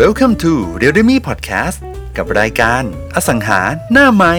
[0.00, 1.78] Welcome to r e a l m e Podcast
[2.16, 2.82] กับรายการ
[3.14, 3.60] อสังหา
[3.92, 4.34] หน้าไม้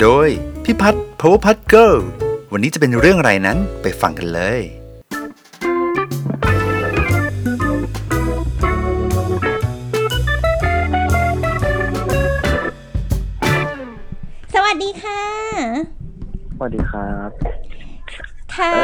[0.00, 0.28] โดย
[0.64, 1.94] พิพัฒน์พาวพัฒเกิล
[2.52, 4.60] วันนี้จะเป็นเรื่องอะไรนั้นไปฟังกันเลย
[14.54, 15.22] สวัสดีค่ะ
[16.56, 17.30] สวัสดีครับ
[18.56, 18.74] ค่ะ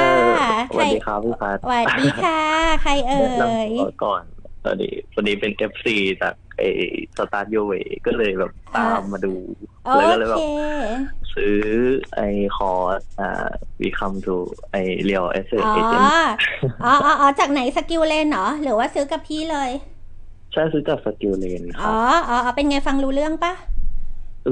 [0.70, 2.40] เออสใครวัสดีครับพี่พัดสวัสดีค่ะ
[2.82, 4.22] ใครเอ่แนะนยำตัวก่อน
[4.66, 6.62] สวัสดีวันนี้เป็นเอฟซีจากไอ
[7.16, 7.72] สตาร์ทโยเว
[8.06, 9.34] ก็เลยแบบตามมาดู
[9.84, 10.44] โอแล้วก็เลยแบเคบ
[11.34, 11.56] ซื้อ
[12.14, 12.20] ไอ
[12.56, 13.50] คอร์สอ่า
[13.82, 14.36] วีคัมทู
[14.70, 16.04] ไอเรียวเอสเออ๋อเจน
[16.82, 19.70] อ๋ออ๋ออ๋อจากไหนสกิลเลนเหรอ หรือว่าซื้อกับพี่เลย
[20.52, 21.96] ใช่ซื้อจากสกิลเลนคอ๋รัอบ
[22.28, 23.52] อ๋ออ๋อเป็นไงฟังรู้เรื่องปะ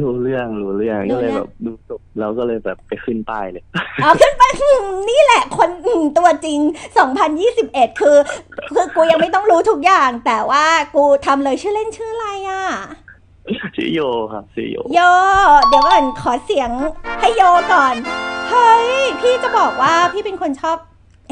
[0.02, 3.64] รู้เรื่องรู้เรื่องรู้ก็เลยเรื่แบองบดูจบแล้วก็เลยแบบไปขึ้นป้ายเลย
[4.02, 6.60] อ๋อขึ้นไปอืมนี่แหละคนอืมตัวจริง
[7.34, 8.16] 2021 คือ
[8.74, 10.64] คือกูยังไม่ต้องรู้ทุกอย่าง แต่ว่า
[10.96, 12.64] กูทำเลยชื่อเล่นชื่ออะไรอะ
[13.76, 14.00] ชื่อโย
[14.32, 15.00] ครับชื่อโยโย
[15.69, 16.70] เดี๋ยวก่อนขอเสียง
[17.20, 17.94] ให้โยก่อน
[18.50, 18.88] เฮ้ย
[19.20, 20.76] พี่จะบอกว่าพี่เป็นคนชอบ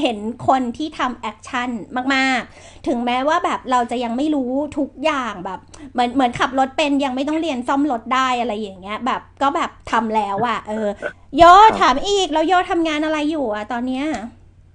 [0.01, 1.71] เห็นคนที่ทำ action
[2.15, 5.61] มากๆ ถึงแม้ว่าแบบเราจะยังไม่รู้ทุกอย่างแบบ
[5.93, 10.89] เหมือนเหมือนขับรถเป็นยังไม่ต้องเรียนซ่อมรถได้อะไรอย่างเงี้ย แบบก็แบบทำแล้วอะเออ
[11.37, 11.43] โย
[11.81, 14.05] ถามอีกแล้วโยทำงานอะไรอยู่อะตอนเนี้ย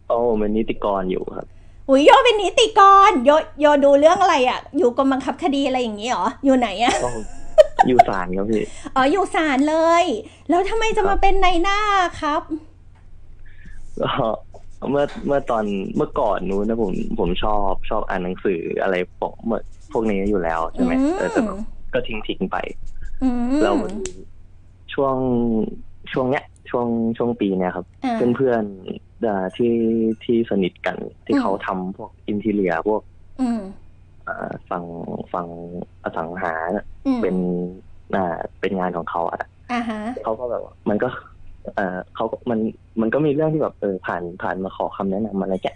[0.08, 1.46] โอ้เป็นนิติกรอยู่ครับ
[1.90, 7.10] อุ้ยโยเป็นนิติกรโยโยดูเรื่องอะไรอะอยู่กรมบังคับคดีอะไรอย่างงี้เหรออยู่ไหนอะก็
[7.88, 8.64] อยู่ศาลครับพี่
[8.96, 10.04] อ๋ออยู่ศาลเลย
[10.50, 11.80] แล้วทำไมจะมาเป็นในหน้า
[12.22, 12.42] ครับ
[14.02, 14.10] ก็
[14.92, 19.62] เมื่อเมื่อตอนเมื่อก่อนนู้นนะผมผมชอบชอบอ่านหนังสืออะไรพวกเมื่อ
[19.92, 21.58] พวกนี้อยู่แล้วใช่ไหมอืมเออแต่แบบ
[21.94, 22.58] ก็ทิ้งทิ้งไป
[23.24, 23.76] อืมแล้ว
[24.94, 25.16] ช่วง
[26.12, 29.74] ช่วงเนี้ย ช่วงช่วงปีเนี้ยครับอ่าเพื่อนเพื่อนๆอ่าที่
[30.24, 33.02] ที่สนิทกันที่อืมเขาทำพวกอินทีเลียพวก
[33.42, 33.62] อืม
[34.28, 34.84] อ่าฝั่ง
[35.34, 35.48] ฝั่ง
[36.04, 36.54] อสังหา
[37.06, 37.36] อืมเป็น
[38.16, 39.42] อ่าเป็นงานของเขาอะ
[39.72, 42.60] อ่าฮะเขาก็แบบว่ามันก็เออเขาก็มัน
[43.02, 45.68] มันก็มีเรื่องที่แบบเออผ่านผ่านมาขอคำแนะนำอะไรแก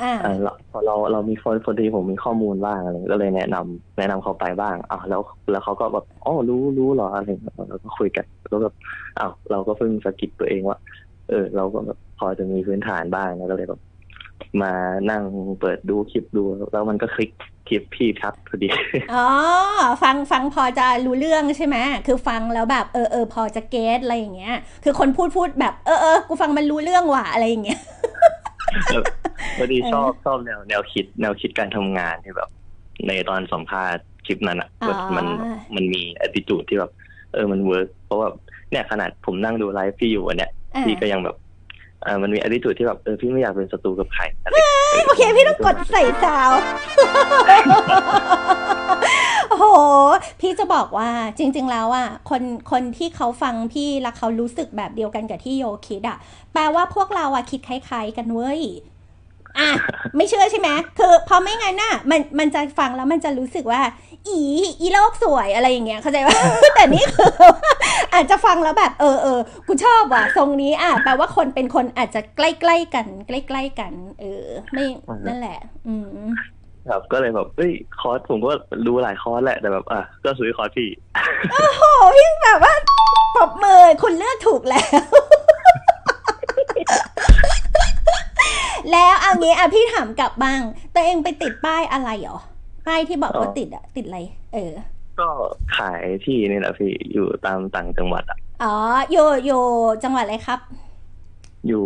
[0.00, 5.20] อ่าเออเราพอเราเรามีคนพอดีผมมีข้อมูลบ้างอะไรก็เลยแนะนำแนะนำเขาไปบ้างอ้าวแล้ว
[5.50, 8.74] แล้วเขาก็แบบอ๋อรู้รู้เหรออะไรอย่างเงี้ยเราก็คุยกันแล้วแบบ
[9.18, 10.76] อ้าวเราก็เพิ่งสะกิดตัวเองว่า
[11.28, 13.80] เออ เราก็แบบพอจะมีพื้นฐานบ้างนะก็เลยแบบ
[14.62, 14.72] มา
[15.10, 15.24] นั่ง
[15.60, 16.40] เปิดดูคลิปดู
[16.72, 17.30] แล้วมันก็คลิก
[17.68, 18.68] คลิปพี่ทัดพอดี
[19.12, 19.26] อ๋อ
[20.02, 27.80] ฟังฟังพอจะรู้เรื่องใช่ไหมคือฟังแล้วแบบเออเออพอจะเก็ตอะไรอย่างเงี้ย คือคนพูดพูดแบบเออเออกูฟังมันรู้เรื่องว่ะอะไรอย่างเงี้ย
[29.58, 32.48] พอดีเออชอบชอบแนวแนวคิดแนวคิดการทำงานที่แบบ
[33.06, 35.26] ในตอนสัมภาษณ์คลิปนั้นอะอ๋อแบบมัน
[35.74, 36.90] มันมี attitude ที่แบบ
[37.32, 38.28] เออมัน work เพราะว่า
[38.70, 41.36] เนี่ยขนาดผมนั่งดูไลฟ์พี่อยู่วันเนี้ยอ่าพี่ก็ยังแบบ
[42.02, 44.56] เออมันมี attitude ที่แบบเออพี่ไม่อยากเป็นศัตรูกับใครอะไร
[45.06, 46.50] โอเคพี่ต้องกดใส่ซาว
[49.48, 49.66] โอ้โห
[50.40, 56.16] พี่จะบอกว่าจริง ๆ แล้วอะคนคนที่เขาฟังพี่แล้วเขารู้สึกแบบเดียวกันกับที่โยคิดอะ
[56.52, 58.60] แปลว่าพวกเราอะคิดคล้าย ๆ กันเว้ย
[59.58, 59.70] อะ
[60.16, 63.80] ไม่เชื่อใช่ไหมคือพอไม่งั้นน่ะมันมันจะฟังแล้วมันจะรู้สึกว่า
[64.26, 64.40] อี
[64.80, 66.36] อีโลกสวยอะไรอย่างเงี้ยเข้าใจว่า
[66.74, 67.74] แต่นี่คือว่า
[68.14, 74.86] อาจจะฟังแล้วแบบเออเออกูชอบว่ะทรงนี้อะแปลว่าคนเป็นคนอาจจะใกล้ๆกัน ใกล้ๆกัน เออ ไม่
[75.26, 75.58] นั่นแหละ
[75.88, 76.08] อืม
[76.88, 78.52] ครับก็เลยแบบเอ้ยคอร์สผมก็
[78.86, 80.90] ดูหลายคอร์สแหละแต่แบบอะก็ซื้อคอร์สพี่
[81.52, 81.82] โอ้โห
[82.16, 82.74] พี่แบบว่า
[83.36, 84.88] ปรบมือคุณเลือกถูกแล้ว
[88.92, 90.60] แล้วเอางี้อะพี่ถามกลับบ้าง
[90.94, 92.38] ตัวเองไปติดป้ายอะไรเหรอ
[92.88, 94.18] ป้ายที่บอกว่าอ๋อติดอะติดอะไร
[94.54, 94.72] เออ
[95.18, 95.28] ก็
[95.76, 98.74] ขายที่นี่แหละพี่อยู่ตามต่างจังหวัดอะอ๋อ
[99.12, 99.62] อยู่อยู่
[100.04, 100.60] จังหวัดอะไรครับ
[101.66, 101.84] อยู่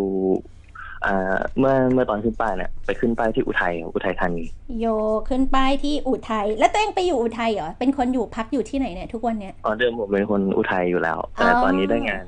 [1.07, 4.45] อ่าเมื่อเมื่อตอนขึ้นป้ายเนี่ยไปขึ้นป้ายที่อุทัยอุทัยธานี
[4.79, 4.87] โย
[5.29, 12.25] ขึ้นป้ายที่อุทัยแล้วตัวเองไปอยู่อุทัยเหรอเป็นคนอยู่พักอยู่ที่ไหนเนี่ยทุกวันเนี้ยอ๋อเดิมผมเป็นคนอุทัยอยู่แล้ว แต่อ๋อตอนนี้ได้งาน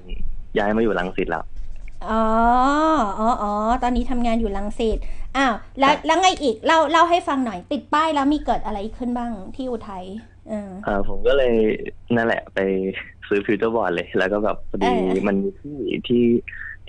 [0.58, 1.44] ย้ายมาอยู่ลังสิตแล้ว
[2.08, 2.14] อ๋อ
[3.18, 3.48] อ๋ออ๋อ
[3.82, 4.98] ตอนนี้ทำงานอยู่ลังสิต
[5.36, 10.04] อ้าวแล้วแล้วไงอีกเล่าเล่าให้ฟังหน่อย ติดป้ายแล้วมีเกิดอะไรขึ้นบ้างที่อุทัย
[10.48, 11.50] เอออ่าผมก็เลย
[12.16, 12.58] นั่นแหละไป
[13.28, 15.72] ซื้อฟิวเจอร์บอร์ดเลย แล้วก็แบบพอดีเออมันมีที่
[16.06, 16.16] ที่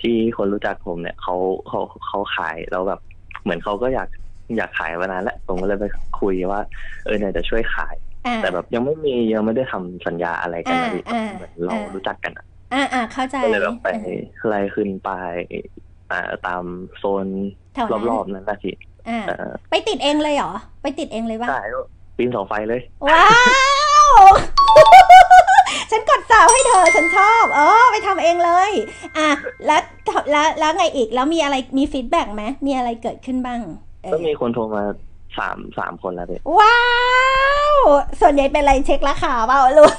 [0.00, 1.34] ที่คนรู้จักผมเนี่ยเขา
[1.66, 2.98] เขาเขาขายแล้วแบบ
[3.42, 4.08] เหมือนเขาก็อยาก
[4.56, 6.60] อยากขายมานานแล้วผมก็เลยไปคุยว่า
[7.02, 15.10] เออเนี่ยจะช่วยขายอ่าแต่แบบยังไม่มียังไม่ได้ทำสัญญาอะไรกันนะอ่าพี่อ่าเหมือนเราอ่ารู้จักกันอะ อ่าอ่าเข้าใจก็เลยแบบไปเออไล่ขึ้นไป
[16.10, 16.64] อ่าตาม
[16.98, 17.26] โซน
[17.74, 18.74] แถวนั้นรอบๆนั้นนะพี่
[19.08, 20.52] อ่าเออไปติดเองเลยเหรอ
[20.82, 21.84] ไปติดเองเลยว่าใช่แล้ว
[22.16, 23.26] ปีนเสาไฟเลย ว้า
[24.06, 24.10] ว
[25.90, 28.70] ฉันกดสาวให้เธอ ฉันชอบ เออ ไปทำเองเลย
[29.18, 29.28] อะ
[29.66, 29.80] แล้ว
[30.30, 33.60] แล้วแล้วไงอีก แล้วมีอะไรมีฟีดแบ็กไหมมีอะไรเกิดขึ้นบ้าง
[34.02, 34.84] เออก็มีคนโทรมา
[35.38, 36.78] สามสามคนแล้วพี่ว้า
[37.72, 37.74] ว
[38.20, 39.92] ส่วนใหญ่เป็นอะไรเช็คราคาเปล่าลูก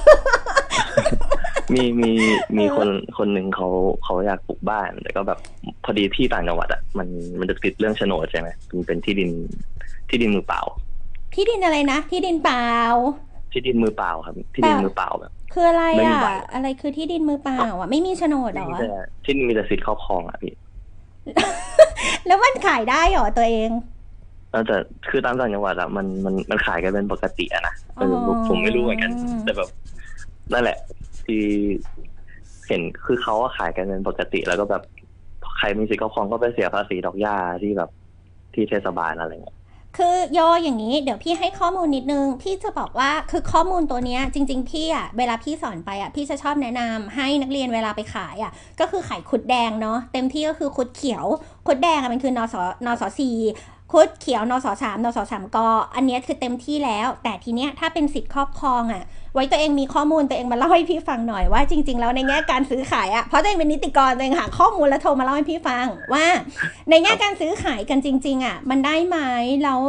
[1.74, 2.10] มีมี
[2.56, 2.88] มีเออคน
[3.18, 3.68] คนหนึ่งเขา
[4.04, 5.38] เขาอยากปลูกบ้าน แต่ก็แบบ
[5.84, 9.30] พอดีที่ต่างจังหวัดอะมันมันจะติดเรื่องโฉนดใช่ไหมมันเป็นที่ดิน
[10.08, 10.62] ที่ดินมือเปล่า
[11.34, 12.68] ที่ดินอะไรนะ ที่ดินเปล่า
[13.52, 18.90] ที่ดินมือเปล่าครับ ที่ดินเปล่ามือเปล่าแบบคืออะไรไม่มีอะใบอะไรคือที่ดินมือเปล่าอะไม่มีโฉนดเหรอมีแต่
[19.24, 20.52] ที่ดินมีแต่สิทธิ์ครอบครองอะพี่
[22.26, 23.70] แล้วมันขายได้เหรอตัวเอง
[24.50, 24.76] แล้วแต่
[25.08, 29.68] คือตามต่างจังหวัดอะมันมันมันขายกันเป็นปกติอะนะเออผมผมไม่รู้เหมือนกันอ๋อแต่แบบ
[30.52, 30.78] นั่นแหละ
[31.28, 31.44] ที่
[32.68, 34.82] เห็นคือเขาขายกันเป็นปกติ แล้วก็แบบ
[35.56, 37.90] ใครมีสิทธิ์ครอบครองก็ไปเสียภาษีดอกหญ้าที่แบบ
[38.54, 39.56] ที่เทศบาลอะไรเงี้ย
[39.96, 51.24] คือโยอย่างนี้เดี๋ยวพี่ให้ข้อมูลนิดนึง พี่จะบอกว่าคือข้อมูลตัวเนี้ยจริง ๆ พี่อะเวลาพี่สอนไปอะพี่จะชอบแนะนำให้นักเรียนเวลาไปขายอะก็คือขายคุดแดงเนาะเต็มที่ก็คือคุดเขียว
[51.66, 52.54] คุดแดงอะมันคือนส
[52.86, 53.36] นสสี่
[53.92, 55.58] คุดเขียวนสสามนสสามก
[55.94, 59.04] อันเนี้ยคือเต็มที่แล้ว แต่ทีเนี้ยถ้าเป็นสิทธิ์ครอบครองอะ
[59.34, 66.26] ไว้ตัวเองมีข้อมูลตัวเองมาเล่าให้พี่ฟังหน่อยว่าจริง ๆ แล้วในแง่การซื้อขายอะเพราะตัวเองเป็นนิติกรตัวเองหาข้อมูลแล้วโทรมาเล่าให้พี่ฟังว่า
[66.90, 69.18] ในแง่การซื้อขายกันจริง ๆอะมันได้ไหม
[69.64, 69.80] แล้ว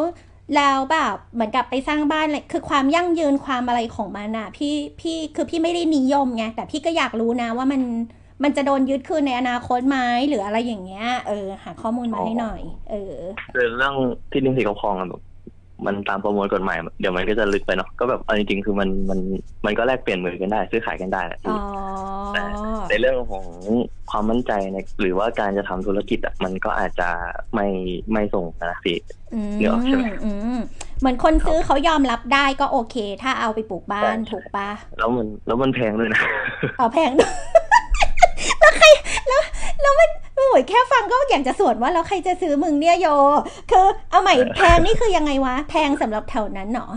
[0.56, 7.82] แล้วแบบเหมือนกับไปสร้างบ้านอะไรคือความยั่งยืนความอะไรของมันอะพี่พี่คือพี่ไม่ได้นิยมไงแต่พี่ก็อยากรู้นะว่ามัน
[8.44, 9.98] มันจะโดนยึดคืนในอนาคตไหม
[10.30, 13.16] หรืออะไรอย่างเงี้ย เออ หาข้อมูลมาให้หน่อย เออ
[13.54, 13.96] เรื่อง
[14.32, 15.08] ที่ดินสิทธิ์ครอบครองอะ
[15.86, 19.20] มันตามประมวลกฎหมาย เดี๋ยวมันก็จะลึกไปเนาะก็แบบเอาจริงๆคือมันมัน
[19.66, 21.62] มันก็แลกเปลี่ยนมือกันได้ซื้อขายกันได้แหละอ๋พี่อ
[22.34, 22.44] แต่
[22.90, 23.46] ในเรื่องของ
[24.12, 27.10] ความมั่นใจในหรือว่าการจะทำธุรกิจอะมันก็อาจจะ
[27.56, 27.68] ไม่
[28.12, 28.98] ไม่ส่งนะพี่
[29.34, 30.58] อืมเดี๋ยวใช่ไหมอืม
[31.00, 36.22] เหมือนคนซื้อเขายอมรับได้ก็โอเค ถ้าเอาไปปลูกบ้านใช่ถูกปะแล้วมันแล้วมันแพงด้วยนะ
[36.78, 37.34] เอาแพงด้วย
[38.60, 38.88] แล้วใคร
[39.28, 39.42] แล้ว
[39.82, 40.10] แล้วมัน
[40.40, 43.08] โอ้ยแค่ฟังก็อยากจะสวนว่าแล้วใครจะซื้อมึงเนี่ยโย
[43.72, 46.88] คือเอาใหม่แพงนี่คือยังไงวะ แพงสำหรับแถวนั้นเหรอ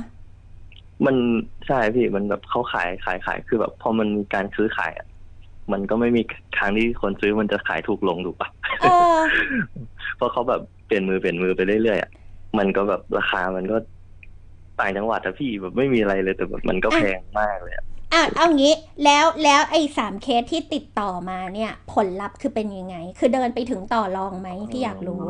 [1.07, 1.17] มัน
[1.67, 5.07] ใช่พี่มันแบบเขาขายขายขายคือแบบพอมันมีการซื้อขายอะ
[5.73, 6.23] มันก็ไม่มี
[6.59, 8.49] ทางที่คนซื้อมันจะขายถูกลงถูกปะ
[8.83, 8.87] เอ
[9.17, 9.21] อ
[10.17, 12.11] เพราะเขาแบบเปลี่ยนมือเปลี่ยนมือไปเรื่อยๆอะ
[12.59, 13.77] มันก็แบบราคามันก็
[14.81, 18.75] ต่างจังหวัดอะพี่แบบไม่มีอะไรเลยแต่แบบมันก็อะแพงมากเลยอะ อะเอางี้
[19.05, 25.23] แล้วแล้วไอ้สามเคสที่ติดต่อมาเนี่ย ผลลัพธ์คือเป็นยังไง คือเดินไปถึงต่อรองไหมพี่อยากรู้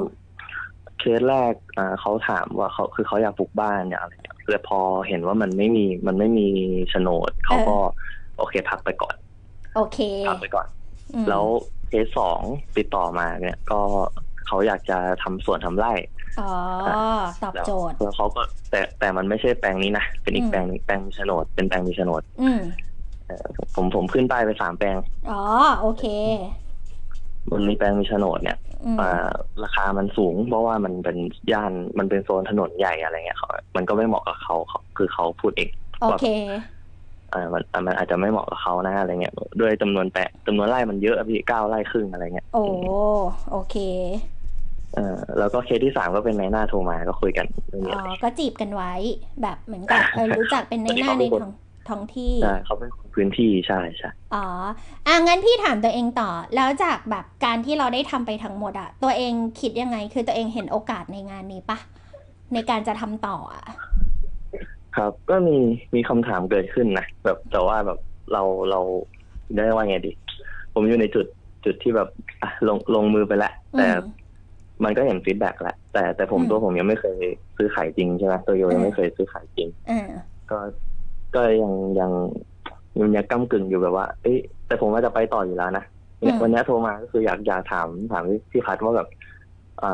[0.99, 6.49] เคสแรกอ่าเขาถามว่าเขาคือเขาอยากปลูกบ้านเนี่ยอะไรเงี้ยแต่พอเห็นว่ามันไม่มีมันไม่มี
[6.91, 7.77] โฉนดเขาก็
[8.39, 9.15] โอเคพักไปก่อน
[9.77, 10.67] โอเคพักไปก่อน
[11.15, 11.45] อืมแล้ว
[11.89, 12.41] เคสสอง
[12.79, 13.81] ติดต่อมาเนี่ย ก็
[14.47, 15.93] เขาอยากจะทำสวนทำไร่
[16.37, 16.43] อ๋อ
[17.41, 18.41] ตอบแล้วโจทย์แล้วเขาก็
[18.71, 22.59] แต่แต่มันไม่ใช่แปลงนี้นะ เป็นอีอืกมแปลงหนึ่งแปลงมีโฉนด เป็นแปลงมีโฉนด อืม
[23.27, 24.97] เอ่อผมผมขึ้นป้ายไปสามแปลง
[25.29, 25.35] อ๋อ
[25.79, 26.03] โอเค
[27.53, 29.29] มันมีแปลงมีโฉนดเนี่ยอืมอ่า
[29.63, 31.17] ราคามันสูง เพราะว่ามันเป็น
[31.53, 35.69] ย่านมันเป็นโซนถนนใหญ่อะไรเงี้ยเขามันก็ไม่เหมาะกับเขาเขาคือเขาพูดเอง
[35.99, 36.23] โอเค
[37.33, 42.59] อ่ามันมันอาจจะไม่เหมาะกับเขานะอะไรเงี้ยด้วยจำนวนแปะจำนวนไร่มันเยอะอะพี่เก้าไร่ครึ่งอะไรเงี้ย โอ้
[43.49, 43.75] โอเค
[44.95, 48.93] เออแล้วก็เคสที่สามก็เป็นในหน้าโทรมาก็คุยกันไม่มีอ๋อะไรอก็จีบกันไว้
[49.41, 51.51] แบบเหมือนกับเออรู้จักเป็นในหน้าในท้อง
[51.89, 54.45] ท้องที่ใช่เขาเป็นคนพื้นที่ใช่ใช่อ๋อ
[55.07, 61.79] อะงั้นพี่ถามตัวเองต่อ แล้วจากแบบการที่เราได้ทำไปทั้งหมดอะตัวเองคิดยังไง คือตัวเองเห็นโอกาสในงานนี้ปะ
[62.53, 63.63] ในการจะทำต่ออะ
[64.97, 65.57] ครับก็มี
[65.95, 67.99] มีคำถามเกิดขึ้นนะแบบแต่ว่าแบบ
[68.33, 68.81] เราเรา
[69.57, 70.13] ได้ว่าไงดี
[70.75, 71.27] ผมอยู่ในจุด
[71.65, 72.09] จุดที่แบบ
[72.43, 73.83] อะลงลงมือไปแล้วแต่อื
[74.83, 77.19] มมันก็เห็น feedback แล้วแต่แต่ผมอืมตัวผมยังไม่เคย
[77.57, 79.97] ซื้อขายจริงใช่ไหมตัวโยอืมยังไม่เคยซื้อขายจริงอ่า
[80.51, 80.59] ก็
[81.35, 82.13] ก็ยังยัง
[83.01, 85.85] ยังยังก้ำกึ่งอยู่แบบว่าเอ้ยแต่ผมว่าจะไปต่ออยู่แล้วนะ
[86.19, 89.09] เนี่ยวันนี้โทรมาก็คืออยากอยากถามถามพี่พี่พัดว่าแบบ
[89.83, 89.87] อ่า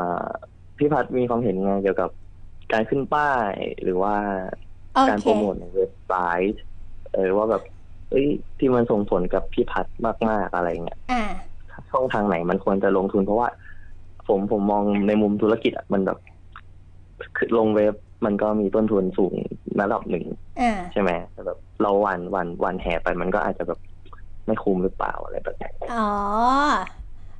[0.77, 2.09] พี่พัดมีความเห็นไงเกี่ยวกับ
[2.73, 3.53] การขึ้นป้าย
[3.83, 4.15] หรือว่า
[4.93, 6.13] โอการเคโปรโมทในเว็บไซ
[6.45, 6.61] ต์
[7.13, 7.63] เออว่าแบบ
[8.09, 8.27] เอ้ย
[8.59, 9.85] ที่มันส่งผลกับพี่พัด
[10.29, 11.21] มากๆอะไรเงี้ยอ่า
[11.91, 13.49] ช่องทางไหนมันควรจะลงทุนเพราะว่า
[14.29, 16.17] ผมผมมองในมุมธุรกิจอะมันแบบ
[17.37, 17.93] คือลงเว็บ
[18.25, 19.35] มันก็มีต้นทุนสูง
[19.81, 20.25] ระดับหนึ่ง
[20.61, 23.79] อ่าใช่ไหมแต่แบบเราวันวันวันแห่ไปมันก็อาจจะแบบ
[24.45, 26.09] ไม่คุ้มหรือเปล่าอะไรแบบนี้อ๋อ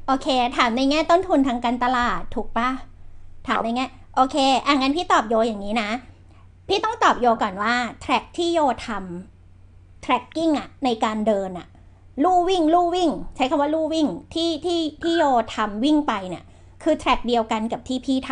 [0.07, 0.27] โอเค
[0.57, 2.69] ถามในแง่ต้นทุนทางการตลาดถูกปะ
[3.47, 5.89] ถามในแง่โอเคอะงั้นพี่ตอบโยอย่างนี้นะ
[6.67, 11.67] พี่ต้องตอบโยก่อนว่าแทร็กที่โยทำ tracking อะในการเดินอะ
[12.23, 15.23] ลู่วิ่ง ลู่วิ่ง ใช้คำว่าลู่วิ่งที่ที่ที่โย
[15.55, 16.43] ทำวิ่งไปเนี่ย
[16.83, 18.31] คือแทร็กเดียวกันกับที่พี่ท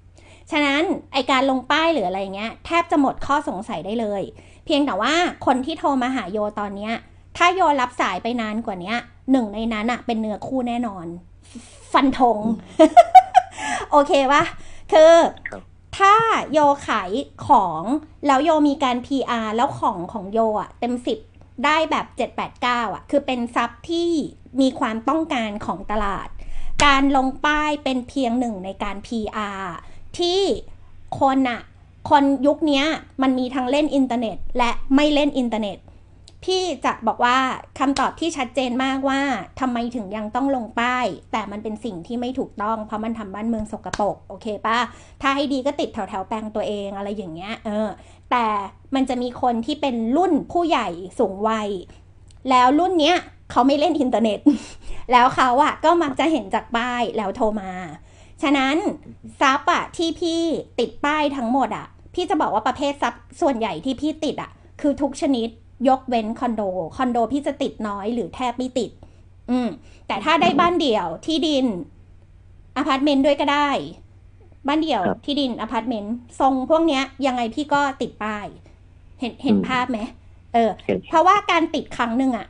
[0.00, 4.22] ำฉะนั้นไอการลงป้ายหรืออะไรเงี้ยแทบจะหมดข้อสงสัยได้เลย
[4.64, 5.14] เพียงแต่ว่า
[5.46, 6.92] คนที่โทรมาหาโยตอนเนี้ย
[7.36, 8.96] ถ้าโยรับสายไปนานกว่าเนี้ย
[9.30, 11.06] หนึ่งในนั้นอะเป็นเนื้อคู่แน่นอน
[11.92, 12.38] ฟันธง
[13.90, 14.42] โอเคปะ
[14.92, 15.14] คือ
[15.50, 15.62] ครับ
[15.98, 16.14] ถ้า
[16.52, 17.10] โยขาย
[17.46, 17.82] ของ
[18.26, 21.18] แล้วโยมีการ PR แล้วของของโยอะเต็มสิบ
[21.64, 22.06] ได้แบบ
[22.50, 24.08] 789 อะ คือเป็นซับที่
[24.60, 26.28] มีความต้องการของตลาด
[26.84, 29.62] การลงป้ายเป็นเพียงหนึ่งในการ PR
[30.18, 30.40] ที่
[31.20, 31.60] คนอะ
[32.10, 32.82] คนยุคนี้
[33.22, 35.78] มันมีทั้งเล่นอินเทอร์เน็ต และไม่เล่นอินเทอร์เน็ต
[36.44, 37.38] พี่จะบอกว่า
[37.78, 39.20] คำตอบที่ชัดเจนมากว่า
[39.60, 44.78] ทำไมถึงยังต้องลงป้าย แต่มันเป็นสิ่งที่ไม่ถูกต้อง เพราะมันทำบ้านเมืองสกปรกโอเคปะ
[45.22, 47.88] ถ้าให้ดีก็ติดแถวแถวแปลงตัวเองอะไรอย่างเงี้ยเออ
[48.30, 48.46] แต่
[48.94, 51.68] มันจะมีคนที่เป็นรุ่นผู้ใหญ่สูงวัย
[52.50, 53.16] แล้วรุ่นเนี้ย
[53.50, 54.38] เขาไม่เล่นอินเทอร์เน็ต
[55.12, 57.72] แล้วเขาอะก็มักจะเห็นจากป้ายแล้วโทรมา
[58.42, 58.76] ฉะนั้น
[59.40, 60.40] ทรัพย์อะที่พี่
[60.78, 64.50] ติดป้ายทั้งหมดอะพี่จะบอกว่าประเภททรัพย์ส่วนใหญ่ที่พี่ติดอะ
[64.80, 65.48] คือทุกชนิด
[65.88, 66.62] ยกเว้นคอนโด
[66.96, 68.90] คอนโดพี่จะติดน้อยหรือแทบไม่ติด
[69.50, 69.68] อืม
[70.06, 71.66] แต่ถ้าได้บ้านเดี่ยวที่ดิน
[72.76, 73.70] อพาร์ตเมนต์ด้วยก็ได้
[74.66, 78.46] บ้านเดี่ยวครับที่ดินอพาร์ตเมนต์ทรงพวกเนี้ย ยังไงพี่ก็ติดป้าย
[79.20, 79.98] เห็นเห็นอืมภาพไหม
[80.54, 82.46] เออเห็นเพราะว่าการติดครั้งหนึ่งอะ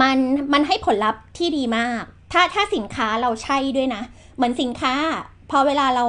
[0.00, 0.18] มัน
[0.52, 4.02] มันให้ผลลัพธ์ที่ดีมาก ถ้าถ้าสินค้าเราใช่ด้วยนะ
[4.36, 4.94] เหมือนสินค้า
[5.50, 6.06] พอเวลาเรา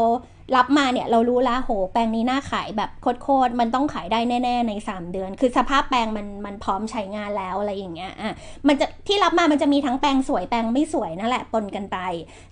[0.56, 2.90] รับมาเนี่ยเรารู้ล้วโห แปลงนี้น่าขายแบบ
[3.24, 8.34] โคตรๆมันต้องขายได้แน่ ๆ ใน 3 เดือน คือสภาพแปลงมันมันพร้อมใช้งานแล้วอะไรอย่างเงี้ยอะ
[8.68, 11.98] มันจะที่รับมามันจะมีทั้งแปลงสวยแปลงไม่สวยนั่นแหละปนกันไป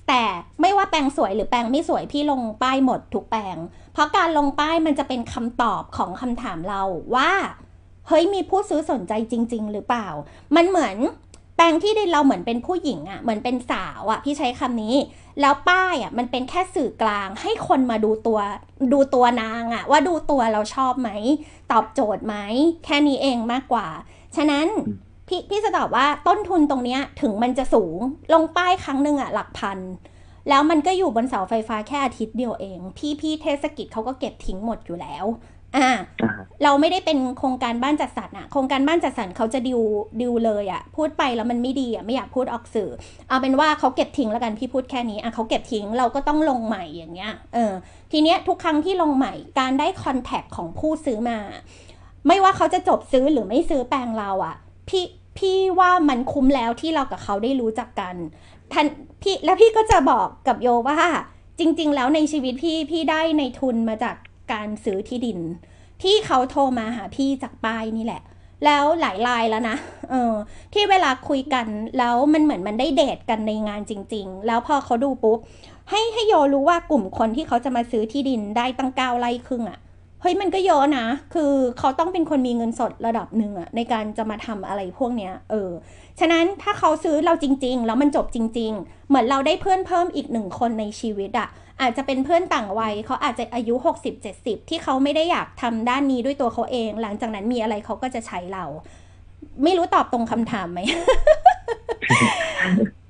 [0.08, 0.22] แต่
[0.62, 3.58] ไม่ว่าแปลงสวยหรือแปลงไม่สวยพี่ลงป้ายหมดทุกแปลง
[3.94, 6.82] เพราะการลงป้ายมันจะเป็นคำตอบของคำถามเรา
[7.16, 7.32] ว่า
[8.08, 10.08] เฮ้ยมีผู้ซื้อสนใจจริง ๆ หรือเปล่า
[10.56, 10.96] มันเหมือน
[11.56, 14.96] แปลงที่ดินเราเหมือนเป็นผู้หญิงอะ่ะ เหมือนเป็นสาวอะ่ะ พี่ใช้คำนี้
[15.42, 18.40] แล้วป้ายอะ่ะมันเป็นแค่สื่อกลาง ให้คนมาดูตัว
[18.94, 21.10] ดูตัวนางอะ่ะ ว่าดูตัวเราชอบไหม
[21.72, 22.36] ตอบโจทย์ไหม
[22.86, 23.88] แค่นี้เองมากกว่า
[24.36, 24.68] ฉะนั้น
[25.28, 27.98] พี่พี่จะตอบว่าต้นทุนตรงเนี้ยถึงมันจะสูง
[28.34, 29.80] ลงป้ายครั้งหนึ่งอะหลักพัน
[30.50, 35.26] แล้วมันก็อยู่บนเสาไฟฟ้าแค่อาทิตย์เดียวเอง พี่พี่เทศกิจเขาก็เก็บทิ้งหมดอยู่แล้ว
[35.78, 35.90] อ่า
[36.24, 36.32] อ่า
[36.64, 39.82] เราไม่ได้เป็นโครงการบ้านจัดสรรอะโครงการบ้านจัดสรรเขาจะดิว
[40.22, 42.90] ดิวเลยอะพูดไปแล้วมันไม่ดีอะไม่อยากพูดออกสื่อ
[43.30, 47.74] เอาเป็นว่าเขาเก็บทิ้งแล้วกันพี่พูดแค่นี้อะเขาเก็บทิ้งเราก็ต้องลงใหม่อย่างเงี้ยเออ
[48.12, 51.40] ทีเนี้ยทุกครั้งที่ลงใหม่การได้คอนแทคของผู้ซื้อมา
[52.28, 54.56] ไม่ว่าเขาจะจบซื้อหรือไม่ซื้อแปลงเราอะ
[54.90, 55.06] พี่
[55.38, 58.16] พี่ว่ามันคุ้มแล้วที่เรากับเขาได้รู้จักกัน
[58.74, 58.86] ทัน
[59.22, 61.00] พี่แล้วพี่ก็จะบอกกับโยว่า
[61.60, 64.16] จริง ๆ แล้วในชีวิตพี่พี่ได้ในทุนมาจาก
[64.52, 65.40] การซื้อที่ดิน
[66.04, 68.22] ที่เขาโทรมาหาพี่จากป้ายนี่แหละ
[68.66, 69.78] แล้วหลายรายแล้วนะ
[70.10, 70.34] เออ
[70.74, 71.66] ที่เวลาคุยกัน
[71.98, 75.40] แล้วมันเหมือนมันได้เดทกันในงานจริง ๆ แล้วพอเขาดูปุ๊บ
[75.90, 79.80] ให้ให้โยรู้ว่ากลุ่มคนที่เขาจะมาซื้อที่ดินได้ตั้งเก้าไร่ครึ่งอะ่ะ
[80.22, 85.70] เฮ้ยมันก็เยอะนะ คือเขาต้องเป็นคนมีเงินสดระดับหนึ่งอะในการจะมาทำอะไรพวกเนี้ย เออ
[86.20, 91.48] ฉะนั้นถ้าเขาซื้อเราจริง ๆ แล้วมันจบจริง ๆ เหมือนเราได้เพื่อนเพิ่มอีกหนึ่งคนในชีวิตอะ
[91.82, 93.76] อาจจะเป็นเพื่อนต่างวัยเขาอาจจะอายุ
[94.24, 98.66] 60-70 ที่เขาไม่ได้อยากทำด้านนี้ด้วยตัวเขาเอง หลังจากนั้นมีอะไรเขาก็จะใช้เรา
[99.64, 100.80] ไม่รู้ตอบตรงคำถามไหม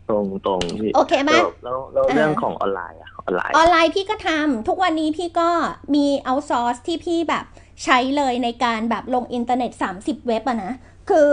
[0.10, 5.50] ตรงตรงพี่โอเคไหมแล้วแล้วแล้วเรื่องของออนไลน์อะออนไลน์ออนไลน์พี่ก็ทำทุกวันนี้พี่ก็
[5.96, 7.46] มี outsource ที่พี่แบบ
[7.84, 10.74] ใช้เลยในการแบบลงอินเทอร์เน็ต 30 เว็บอะนะ
[11.10, 11.30] คือ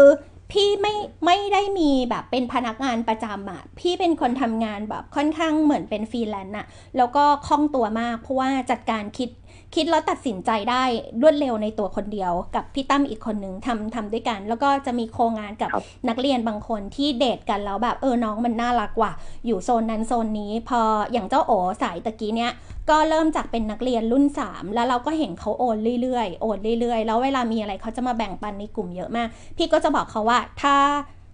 [0.52, 0.94] พี่ไม่
[1.26, 9.28] ไม่ได้มีแบบเป็นพนักงานประจำอะพี่เป็นคนทำงานแบบค่อนข้างเหมือนเป็นฟรีแลนซ์อะแล้วก็คล่องตัวมาก เพราะว่าจัดการคิด
[9.74, 10.84] คิดแล้วตัดสินใจได้
[11.22, 19.12] รวดเร็วในตัวคนเดียว กับพี่ตั้มอีกคนนึงทำทำด้วยกัน แล้วก็จะมีโครงงานกับครับนักเรียนบางคนที่เดทกันแล้วแบบเออน้องมันน่ารักว่ะ
[19.46, 20.80] อยู่โซนนั้นโซนนี้ พอ
[21.12, 22.52] อย่างเจ้าโอสายตะกี้เนี้ย
[22.90, 30.74] ก็เริ่มจากเป็นนักเรียนรุ่น 3 แล้วเราก็เห็นเขาโอนเรื่อยๆโอนเรื่อยๆ แล้วเวลามีอะไรเขาจะมาแบ่งปันในกลุ่มเยอะมาก พี่ก็จะบอกเขาว่าถ้า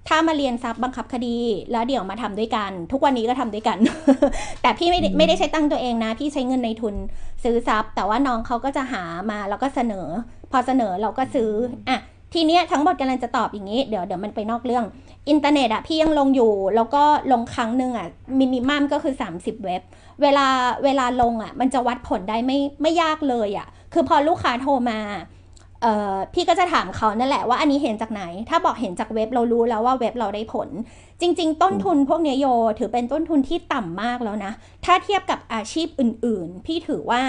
[0.09, 1.37] ถ้ามาเรียนซับบังคับคดี
[1.73, 3.79] แล้วเดี๋ยวมาทำด้วยกัน ทุกวันนี้ก็ทำด้วยกัน
[4.63, 6.95] แต่พี่ไม่ได้ไม่ได้ใช้ตังค์ตัวเองนะ พี่ใช้เงินในทุน
[7.45, 10.07] ซื้อซับแต่ว่าน้องเขาก็จะหามาแล้วก็เสนอ
[10.53, 11.51] พอเสนอเราก็ซื้อ
[11.89, 11.99] อะ
[12.35, 14.85] ทีเนี้ยทั้งหมดกำลังจะตอบอย่างนี้ เดี๋ยวเดี๋ยวมันไปนอกเรื่อง
[15.29, 18.07] อินเทอร์เน็ตอะพี่ยังลงอยู่ แล้วก็ลงครั้งหนึ่งอะ
[18.39, 19.83] มินิมัมก็คือ 30 เว็บ
[20.23, 20.47] เวลา
[20.85, 25.44] เวลาลงอะมันจะวัดผลได้ไม่ไม่ยากเลยอะคือพอลูกค้าโทรมาเอ่อ
[26.35, 30.69] พี่ก็จะถามเขานั่นแหละว่าอันนี้เห็นจากไหน ถ้าบอกเห็นจากเว็บเรารู้แล้วว่าเว็บเราได้ผล
[31.21, 32.47] จริง ๆ ต้นทุนพวกเนี้ยโย
[32.79, 34.53] ถือเป็นต้นทุนที่ต่ำมากแล้วนะ
[34.85, 37.21] ถ้าเทียบกับอาชีพอื่น ๆ พี่ถือว่า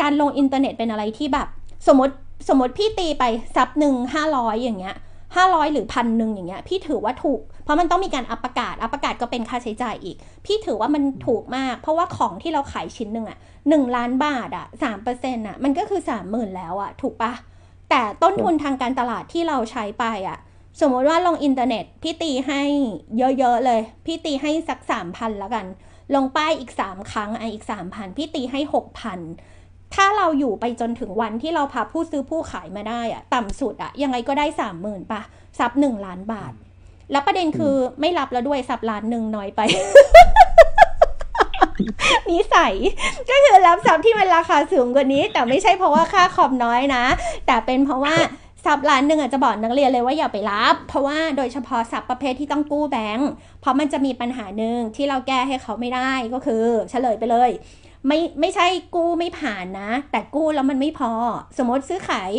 [0.00, 1.48] การลงอินเทอร์เน็ตเป็นอะไรที่แบบ
[1.86, 2.14] สมมติ
[2.48, 3.24] สมมติพี่ตีไป
[3.56, 4.96] ทรัพย์หนึ่งห้าร้อยอย่างเงี้ย
[5.36, 13.38] ห้าร้อยหรือพันหนึ่งอย่างเงี้ยพี่ถือว่าถูก เพราะมันต้องมีการอัปประกาศ อัปประกาศก็เป็นค่าใช้จ่ายอีก พี่ถือว่ามันถูกมาก เพราะว่าของที่เราขายชิ้นหนึ่งอะ
[13.68, 17.32] หนึ่งล้านบาทอะสามเปอร์เซ็นต์อะมันก็คือสามหมื่นแล้วอะถูกปะ
[17.90, 20.38] แต่ต้นทุนทางการตลาดที่เราใช้ไปอะ
[20.80, 22.62] สมมติว่าลงอินเทอร์เน็ต พี่ตีให้
[23.38, 25.66] เยอะๆเลย พี่ตีให้สักสามพันแล้วกัน
[26.14, 29.20] ลงป้ายอีกสามครั้งอะอีกสามพันพี่ตีให้หกพัน
[29.94, 35.20] ถ้าเราอยู่ไปจนถึงวันที่เราพาผู้ซื้อผู้ขายมาได้อะต่ำสุดอะยังไงก็ได้สามหมื่นปะ
[35.58, 36.52] ซับหนึ่งล้านบาท
[37.12, 39.60] แล้วประเด็นคือไม่รับแล้วด้วยซับล้านหนึ่งน้อยไป
[42.30, 42.74] นิสัย
[43.30, 47.04] ก็คือรับซับที่มันราคาสูงกว่านี้ แต่ไม่ใช่เพราะว่าค่าคอมน้อยนะ
[47.46, 48.14] แต่เป็นเพราะว่า
[48.64, 53.28] ซับล้านหนึ่งอะจะบอกนักเรียนเลยว่าอย่าไปรับ เพราะว่าโดยเฉพาะซับประเภทที่ต้องกู้แบงก์
[53.60, 57.50] เพราะมันจะมีปัญหาหนึ่งที่เราแก้ให้เขาไม่ได้ก็คือเฉลยไปเลย
[58.06, 61.12] ไม่ไม่ใช่กู้ไม่ผ่านนะ แต่กู้แล้วมันไม่พอ
[61.58, 62.30] สมมติซื้อขาย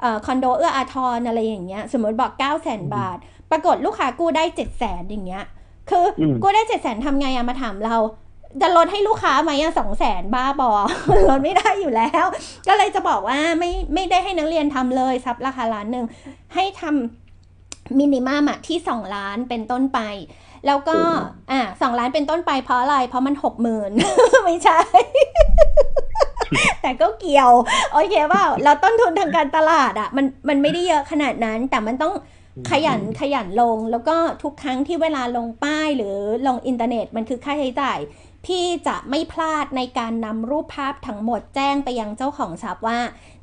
[0.00, 3.16] เอ่อคอนโดเอื้ออาทรอะไรอย่างเงี้ย สมมติบอก9 0 0 0 0 0บาท
[3.50, 5.44] ปรากฏลูกค้ากู้ได้7 0 0 0 0 0อย่างเงี้ย
[5.90, 7.96] คืออมกู้ได้7 0 0 0 0 0ทำไงอะมาถามเรา
[8.62, 10.70] จะลดให้ลูกค้าไหมอะสองแสนบ้าบอ
[11.30, 12.24] ลดไม่ได้อยู่แล้ว
[12.68, 16.04] ก็เลยจะบอกว่าไม่ไม่ได้ให้นักเรียนทำเลยซับราคาล้านหนึ่ง
[16.54, 20.00] ให้ทำมินิมัมอะที่สองล้านเป็นต้นไป
[20.66, 20.96] แล้วก็
[21.50, 23.90] อ่าสองล้านเป็นต้นไปเพราะอะไร เพราะมันหกหมื่น
[24.44, 24.80] ไม่ใช่
[26.82, 27.50] แต่ก็เกี่ยว
[27.92, 32.14] โอเคเปล่าแล้วต้นทุนทางการตลาดอะมันมันไม่ได้เยอะขนาดนั้น แต่มันต้อง
[32.70, 36.14] ขยันขยันลงแล้วก็ทุกครั้งที่เวลาลงป้ายหรือ
[36.46, 37.98] ลงอินเทอร์เน็ตมันคือค่าใช้จ่าย
[38.46, 42.98] พี่จะไม่พลาดในการนำรูปภาพทั้งหมดแจ้งไปยังเจ้าของทรัพย์ว่า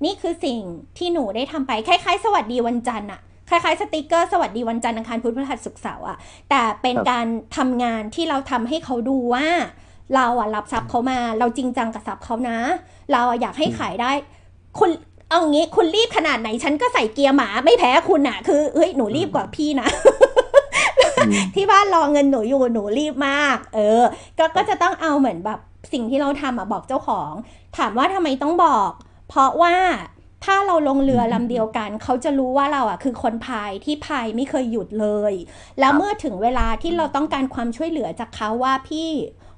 [0.06, 0.60] นี่คือสิ่ง
[0.98, 6.18] ที่หนูได้ทำไป คล้ายๆ สวัสดีวันจันทร์อะคล้ายๆสติกเกอร์สวัสดีวันจันทร์อังคารพุธพฤหัสศุกร์เสาร์อะ
[6.50, 9.48] แต่เป็นการทำงานที่เราทำให้เขาดูว่า
[10.16, 12.58] เราอะรับทรัพย์เขามา เราจริงจังกับทรัพย์เขานะ
[13.12, 14.12] เราอยากให้ขายได้
[14.80, 14.92] คุณ
[15.30, 19.88] เอางี้คุณรีบขนาดไหนฉันก็ใส่เกียร์หมาไม่แพ้คุณอะคือเฮ้ยหนูรีบกว่าพี่นะ
[21.56, 24.04] ที่บ้านรอเงินหนูอยู่หนูรีบมาก เออ
[24.38, 25.60] ก็ก็จะต้องเอาเหมือนแบบ
[25.94, 27.32] สิ่งที่เราทำอะบอกเจ้าของ
[27.78, 28.92] ถามว่าทำไมต้องบอก
[29.30, 29.76] เพราะว่า
[30.46, 35.34] ถ้าเราลงเรือลำเดียวกัน เขาจะรู้ว่าเราอะคือคนพายที่พายไม่เคยหยุดเลย
[35.80, 39.10] แล้วครับเมื่อถึงเวลาที่เราต้องการความช่วยเหลือจากเขาว่าพี่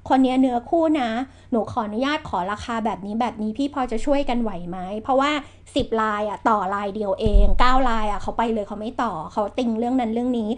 [0.08, 1.10] คนเนี้ยเนื้อคู่นะ
[1.50, 5.30] หนูขออนุญาตขอราคาแบบนี้แบบนี้พี่พอจะช่วยกันไหวไหม เพราะว่า
[5.66, 10.48] 10 ลายอะต่อลายเดียวเอง 9 ลายอะเขาไปเลยเขาไม่ต่อเขาติงเรื่องนั้นเรื่องนี้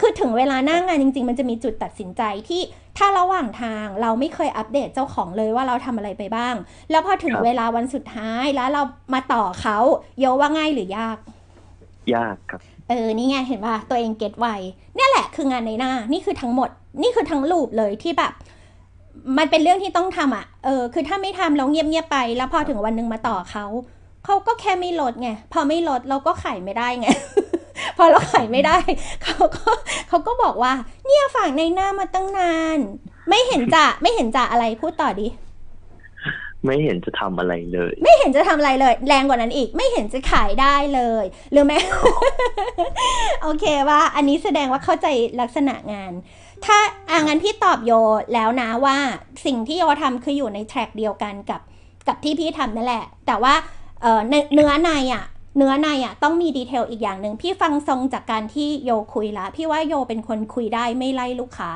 [0.00, 2.62] คือถึงเวลาหน้างานจริง ๆ มันจะมีจุดตัดสินใจที่
[2.98, 6.54] ถ้าระหว่างทางเราไม่เคยอัปเดตเจ้าของเลยว่าเราทำอะไรไปบ้าง
[6.90, 8.82] แล้วพอถึงครับเวลาวันสุดท้ายแล้วเรา
[9.14, 9.78] มาต่อเขา
[10.18, 11.18] โยว่าง่ายหรือยาก
[12.14, 14.46] ยากครับ เออนี่ไงเห็นป่ะตัวเองเก็ตไว
[14.96, 16.68] เนี่ยแหละคืองานในหน้านี่คือทั้งหมด
[17.02, 18.32] นี่คือทั้งลูปเลยที่แบบ
[19.38, 23.64] มันเป็นเรื่องที่ต้องทำอะเออคือถ้าไม่ทำแล้วเงียบๆไป แล้วพอถึงวันหนึ่งมาต่อเขา
[24.24, 27.08] เขาก็แค่ไม่ลดไงพอไม่ลดเราก็ขายไม่ได้ไง
[27.96, 28.78] พอเราขายไม่ได้
[29.22, 29.70] เขาก็
[30.08, 30.72] เขาก็บอกว่า
[31.06, 32.78] เนี่ยฝากในหน้ามาตั้งนาน
[33.28, 35.28] ไม่เห็นจะไม่เห็นจะอะไรพูดต่อดิ
[36.66, 41.78] ไม่เห็นจะทำอะไรเลย ไม่เห็นจะทำอะไรเลย แรงกว่านั้นอีก ไม่เห็นจะขายได้เลย หรือแม้
[43.42, 45.06] โอเคว่า อันนี้แสดงว่าเข้าใจ
[45.40, 46.12] ลักษณะงาน
[46.64, 46.78] ถ้า
[47.10, 47.92] อ่างั้นพี่ตอบโย
[48.34, 48.96] แล้วนะว่า
[49.46, 51.60] สิ่งที่โยทำคืออยู่ใน track เดียวกันกับ
[52.08, 53.54] กับที่พี่ทำนั่นแหละ แต่ว่า
[54.02, 55.24] เอ่อเนเนื้อในอะ
[55.56, 61.72] เนื้อในอะต้องมี detail อีกอย่างหนึ่งพี่ฟังทรงจากการที่โยคุยละพี่ว่าโยเป็นคนคุยได้ไม่ไล่ลูกค้า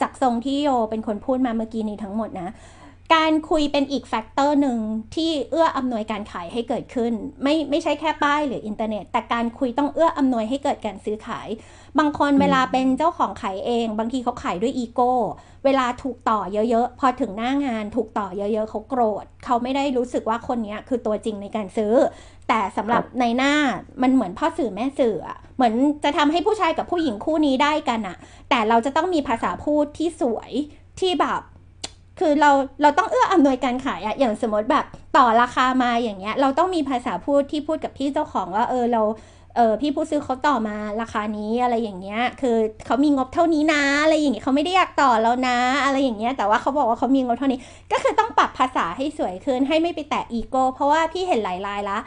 [0.00, 2.48] จากทรงที่โยเป็นคนพูดมาเมื่อกี้นี้ทั้งหมดนะ
[3.14, 4.78] การคุยเป็นอีก factor หนึ่ง
[5.14, 11.48] ที่เอื้ออำนวยการขายให้เกิดขึ้น ไม่ไม่ใช่แค่ป้ายหรืออินเทอร์เน็ต แต่การคุยต้องเอื้ออำนวยให้เกิดการซื้อขาย
[11.98, 15.12] บางคนอืมเวลาเป็นเจ้าของขายเอง บางทีเขาขายด้วยอีโก้
[15.64, 21.94] เวลาถูกต่อเยอะๆ พอถึงหน้างานถูกต่อเยอะๆ เขาโกรธ เขาไม่ได้รู้สึกว่าคนเนี้ยคือตัวจริงในการซื้อ
[22.48, 23.52] แต่สำหรับนายหน้า
[24.02, 28.16] มันเหมือนพ่อสื่อแม่สื่ออะเหมือนจะทำให้ผู้ชายกับผู้หญิงคู่นี้ได้กันอะ
[28.50, 30.50] แต่เราจะต้องมีภาษาพูดที่สวย
[31.00, 31.40] ที่แบบ
[32.18, 32.50] คือเรา
[32.82, 34.84] เราต้องเอื้ออำนวยการขายอะอย่างสมมติแบบ
[35.16, 39.02] ต่อราคามาอย่างเงี้ย เราต้องมีภาษาพูดที่พูดกับพี่เจ้าของว่าเออเรา
[39.56, 47.60] เออพี่ผู้ซื้อเขาต่อมาราคานี้อะไรอย่างเงี้ย คือเขามีงบเท่านี้นะ อะไรอย่างเงี้ยเขาไม่ได้อยากต่อแล้วนะ อะไรอย่างเงี้ยแต่ว่าเขาบอกว่าเขามีงบเท่านี้
[47.92, 51.98] ก็คือต้องปรับภาษาให้สวยขึ้นให้ไม่ไปแตะอีโก้เพราะว่าพี่เห็นหลายรายละ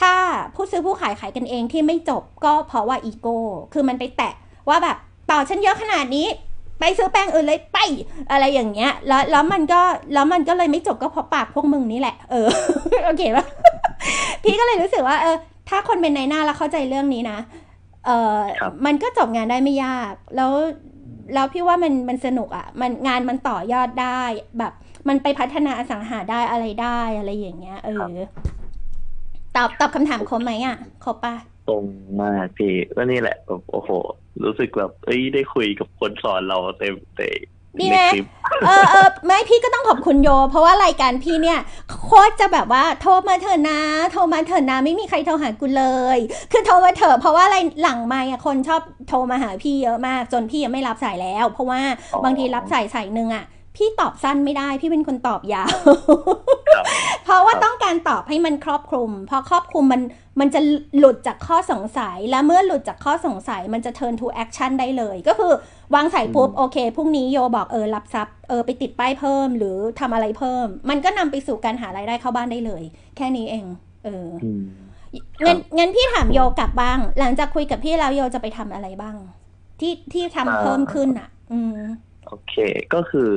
[0.00, 0.14] ถ้า
[0.54, 3.38] ผู้ซื้อผู้ขายขายกันเองที่ไม่จบก็เพราะว่าอีโก้
[3.72, 4.32] คือมันไปแตะ
[4.68, 4.96] ว่าแบบ
[5.30, 6.26] ต่อฉันเยอะขนาดนี้
[6.80, 7.78] ไปซื้อแป้งอื่นเลยไป
[8.30, 9.80] อะไรอย่างเงี้ย แล้วแล้วมันก็
[10.14, 12.48] แล้วมันก็เลยไม่จบก็เพราะปากพวกมึงนี่แหละ เออ
[13.04, 13.46] โอเคปะ
[14.44, 15.36] พี่ก็เลยรู้สึกว่าเออ
[15.68, 17.38] ถ้าคนเป็นในหน้าแล้วเข้าใจเรื่องนี้นะ
[18.06, 20.52] เออครับมันก็จบงานได้ไม่ยาก แล้ว
[21.34, 24.22] แล้วพี่ว่ามันมันสนุกอะ่ะ มันงานมันต่อยอดได้
[24.58, 24.72] แบบ
[25.08, 28.14] มันไปพัฒนาอสังหาได้อะไรได้อะไรอย่างเงี้ย เออ
[29.56, 31.34] ตอบตอบคำถามครบไหมอะ่ะครบปะ
[31.68, 31.84] ตรง
[32.22, 33.90] มากพี่ก็นี่แหละแบบโอ้โห
[34.44, 37.40] รู้สึกแบบเอ้ยได้คุยกับคนสอนเราเต็มเต็ม
[37.80, 38.26] ดีในนะคลิป
[38.66, 41.58] เออเออไม่พี่ก็ต้องขอบคุณโย เพราะว่ารายการพี่เนี่ย
[42.04, 43.80] โคตรจะแบบว่าโทรมาเถอะนะ
[44.12, 45.84] โทรมาเถอะนะไม่มีใครโทรหากูเล
[46.16, 46.18] ย
[46.52, 51.80] คือโทรมาเถอะเพราะว่าอะไรหลังไม่อะคนชอบโทรมาหาพี่เยอะมาก จนพี่ยังไม่รับสายแล้ว เพราะว่า
[52.12, 53.44] อ๋อบางทีรับสายสายหนึ่งอะ
[53.76, 55.76] พี่ตอบสั้นไม่ได้ พี่เป็นคนตอบยาว
[56.74, 56.84] ครับ
[57.24, 60.02] เพราะว่าครับต้องการตอบให้มันครอบคลุม พอครอบคลุมมัน
[60.40, 60.60] มันจะ
[60.98, 65.52] หลุดจากข้อสงสัย และเมื่อหลุดจากข้อสงสัย มันจะ turn to action ได้เลย ก็คือ
[65.94, 72.82] วางสายปุ๊บ โอเคพรุ่งนี้โยบอกเออรับทรัพย์เออไปติดป้ายเพิ่มหรือทำอะไรเพิ่ม มันก็นำไปสู่การหารายได้เข้าบ้านได้เลย
[73.16, 73.66] แค่นี้เอง
[74.04, 74.64] เอออืม
[75.46, 79.16] งั้นงั้นพี่ถามโยกลับบ้าง หลังจากคุยกับพี่แล้วโยจะไปทำอะไรบ้าง
[79.80, 81.76] ที่ที่ทำอ่าเพิ่มขึ้นอะ อืม
[82.26, 82.54] โอเค
[82.94, 83.30] ก็คือ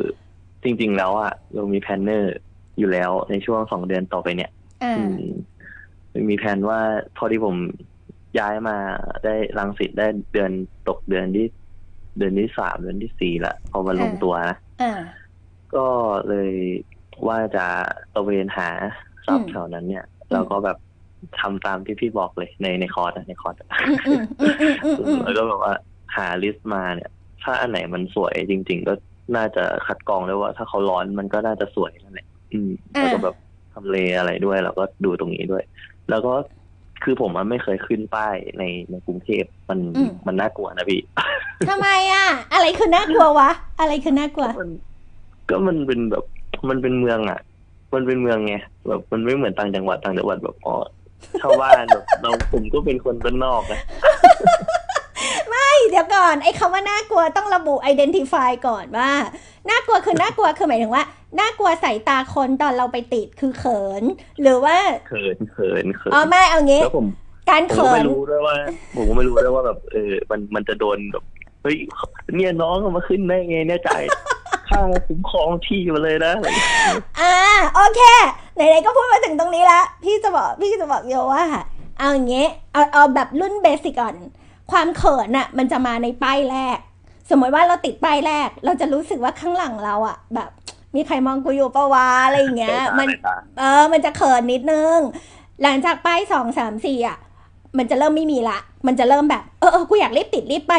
[0.63, 2.33] จริง ๆ แล้วอะเรามี planner
[2.79, 4.51] อยู่แล้วในช่วงสองเดือนต่อไปเนี่ย
[4.83, 5.03] อ่าอื
[6.19, 6.79] มมีแผนว่า
[7.17, 7.57] พอที่ผม
[8.39, 8.77] ย้ายมา
[9.23, 10.51] ได้รังสิตได้เดือน
[10.87, 11.45] ตกเดือนที่
[12.17, 15.29] เดือนที่สามเดือนที่สี่ละพอมาลงตัวนะอ่า
[15.75, 15.87] ก็
[16.29, 16.51] เลย
[17.27, 17.65] ว่าจะ
[18.13, 18.69] ตระเวนหา
[19.27, 20.77] ทรัพอืมแถวนั้นเนี่ยแล้วก็แบบ
[21.39, 23.67] ทำตามที่พี่บอกเลยในในคอร์สอะในคอร์สอะ
[24.05, 25.73] อืมอืมอืมอืมอืมแล้วก็แบบว่า
[26.17, 27.09] หาลิสต์มาเนี่ย
[27.43, 28.93] ถ้าอันไหนมันสวยจริง ๆ ก็
[29.35, 33.35] น่าจะคัดกรองได้ว่า ถ้าเขาร้อนมันก็น่าจะสวยนั่นแหละอืมแล้วก็แบบ
[33.73, 35.63] ทำเลอะไรด้วย แล้วก็ดูตรงนี้ด้วย
[36.09, 36.33] แล้วก็
[37.03, 39.79] คือผมมันไม่เคยขึ้นป้ายในในกรุงเทพมัน
[40.27, 41.01] มันน่ากลัวนะพี่
[41.69, 44.69] ทำไมอะ อะไรคือน่ากลัววะ อะไรคือน่ากลัว มัน
[45.49, 46.23] ก็มันเป็นแบบ
[46.69, 47.39] มันเป็นเมืองอะ
[47.93, 48.55] มันเป็นเมืองไง
[48.87, 50.75] แบบมันไม่เหมือนต่างจังหวัดต่างจังหวัดแบบอ๋อ
[51.41, 53.79] ชาวบ้านแบบเราผมก็เป็นคนบ้านนอกนะ
[55.89, 59.11] เดี๋ยวก่อนไอ้คำว่าน่ากลัวต้องระบุ identify ก่อนว่า
[59.69, 61.03] น่ากลัวคือน่ากลัวคือหมายถึงว่า
[61.37, 64.03] น่ากลัวสายตาคนตอนเราไปติดคือเขิน
[64.41, 67.07] หรือว่าเขินเขินเขินอ๋อไม่เอางี้แล้วผม
[67.49, 68.55] การผมก็เขิไม่นรู้ด้วยว่า
[68.95, 71.23] ผมก็ไม่รู้ด้วยว่าแบบเออมันมันจะโดนแบบ
[71.61, 71.77] เฮ้ย
[72.35, 74.03] เนี่ยน้องเอามาขึ้นได้ไงเนี่ยจ่าย
[74.69, 76.69] ค่าคุ้มครองที่มาเลยนะอะไรอย่างเงี้ย
[77.21, 77.35] อ่า
[77.75, 78.01] โอเค
[78.55, 81.43] ไหนๆก็พูดมาถึงตรงนี้ละพี่จะบอกพี่จะบอกโยว่า
[81.97, 84.15] เอาอย่างเงี้ยเอาเอาแบบรุ่นเบสิกก่อน
[84.71, 86.77] ความเขินอะมันจะมาในป้ายแรก
[87.29, 90.49] สมมติว่าเราติดป้ายแรก เราจะรู้สึกว่าข้างหลังเราอะแบบ
[90.95, 94.97] มีใครมองกูอยู่ปะวะอะไรอย่างเงี้ย มันสายตาเออ มันจะเขินนิดนึง
[95.63, 97.17] หลังจากป้ายสองสามสี่อะ
[97.77, 100.73] มันจะเริ่มไม่มีละ มันจะเริ่มแบบ เออเออกูอยากรีบติดรีบไป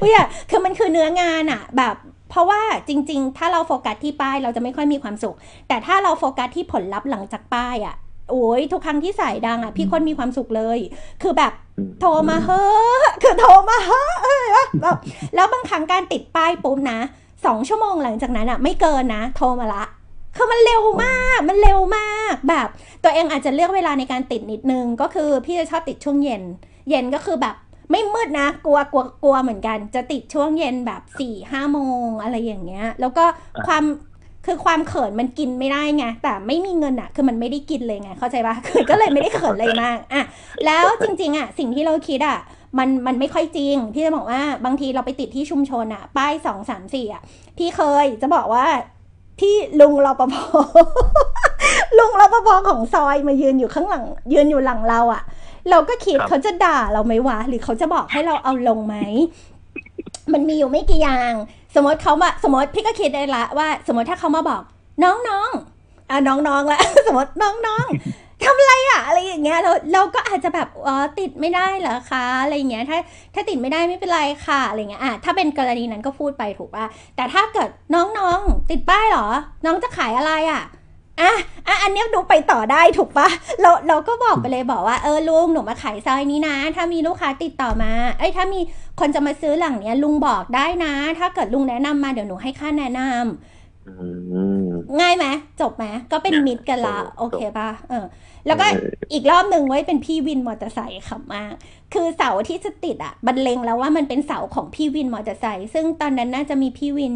[0.00, 1.94] กูอยาก คือมันคือเนื้องานอะ แบบ
[2.30, 5.36] เพราะว่าจริง ๆ ถ้าเราโฟกัสที่ป้ายเราจะไม่ค่อยมีความสุข
[5.68, 7.94] แต่ถ้าเราโฟกัสที่ผลลัพธ์หลังจากป้ายอะ
[8.30, 10.78] โอ้ยทุกครั้งที่สายดังอะ พี่คนมีความสุขเลย
[11.22, 12.64] คือแบบอืมโทรมาเฮ้
[13.00, 14.46] อคือโทรมาเฮ้อเออ
[14.82, 14.96] แบบ
[15.34, 16.98] แล้วบางครั้งการติดป้ายปุ๊บนะ
[17.46, 19.84] สองชั่วโมงหลังจากนั้นอะไม่เกินนะ โทรมาละ
[20.36, 22.68] คือมันเร็วมาก มันเร็วมาก แบบ
[23.04, 26.42] ตัวเองอาจจะเลือกเวลาในการติดนิดนึง ก็คือพี่จะชอบติดช่วงเย็น
[26.90, 27.54] เย็นก็คือแบบ
[27.90, 33.24] ไม่มืดนะ กลัวกลัวกลัวเหมือนกัน จะติดช่วงเย็นแบบสี่ห้าโมงอะไรอย่างเงี้ย แล้วก็
[33.66, 33.84] ความ
[34.46, 40.22] คือความเขินมันกินไม่ได้ไงแต่ไม่มีเงินอะคือมันไม่ได้กินเลยไงเข้าใจปะคือก็เลยไม่ได้เขินเลยมากอะ
[40.66, 42.38] แล้วจริง ๆอะสิ่งที่เราคิดอะ
[42.78, 47.22] มันมันไม่ค่อยจริง พี่จะบอกว่าบางทีเราไปติดที่ชุมชนอะป้ายสองสามสี่อะ
[47.58, 48.66] พี่เคยจะบอกว่า
[49.40, 50.34] ที่ลุงรปภ
[51.98, 55.22] ลุงรปภของซอยมายืนอยู่ข้างหลัง ยืนอยู่หลังเราอะ่ะ
[55.70, 58.96] เราก็คิดครับเขาจะด่าเราไหมวะ หรือเขาจะบอกให้เราเอาลงไหม
[60.32, 61.32] มันมีอยู่ไม่กี่อย่าง
[61.74, 64.62] สมมติเขามาสมมติพี่ก็คิดได้ละว่า สมมติถ้าเขามาบอก
[65.04, 65.50] น้องน้อง
[66.10, 67.86] อะน้องน้องละสมมติน้องน้อง
[68.44, 72.98] ทำอะไรอะอะไรอย่างเงี้ยเราเราก็อาจจะแบบอ๋อติดไม่ได้เหรอคะอะไรอย่างเงี้ยถ้า
[73.34, 76.84] ถ้าติดไม่ได้ไม่เป็นไรค่ะอะไรเงี้ยอะถ้าเป็นกรณีนั้นก็พูดไปถูกป่ะ
[77.16, 79.28] แต่ถ้าเกิดน้องๆติดป้ายเหรอ
[79.64, 80.62] น้องจะขายอะไรอะ
[81.20, 81.32] อะ
[81.66, 83.28] อะอันเนี้ยดูไปต่อได้ถูกปะ
[83.62, 88.60] เราเราก็บอกไปเลยบอกว่าเออลุงหนูมาขายซอยนี้นะ ถ้ามีลูกค้าติดต่อมา เอ้ยถ้ามี
[89.00, 93.92] คนจะมาซื้อหลังเนี้ยลุงบอกได้นะ ถ้าเกิดลุงแนะนำมาเดี๋ยวหนูให้ค่าแนะนำอื
[94.68, 95.26] มง่ายไหม
[95.60, 98.04] จบไหมก็เป็นมิตรกันละจบโอเคป่ะเออ
[98.46, 101.54] แล้วก็เอออีกรอบหนึ่งไว้เป็นพี่วินมอเตอร์ไซค์ขำมาก
[101.92, 107.14] คือเสาที่จะติดอะบรรเลงแล้วว่ามันเป็นเสาของพี่วินมอเตอร์ไซค์ซึ่งตอนนั้นน่าจะมีพี่วิน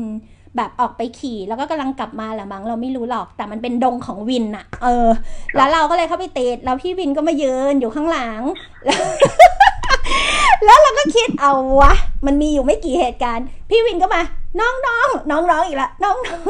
[0.56, 5.08] แบบออกไปขี่แล้วก็กำลังกลับมาแหละมั้งเราไม่รู้หรอกแต่มันเป็นดงของวินอะเออ
[5.56, 8.40] แล้วเราก็เลยเข้าไปติดแล้วพี่วินก็มายืนอยู่ข้างหลัง
[8.86, 9.02] แล้ว
[10.64, 11.92] แล้วเราก็คิดเอาวะ
[12.26, 14.22] มันมีอยู่ไม่กี่เหตุการณ์ พี่วินก็มา
[14.60, 16.42] น้องน้องน้องน้องอีกละน้องน้อง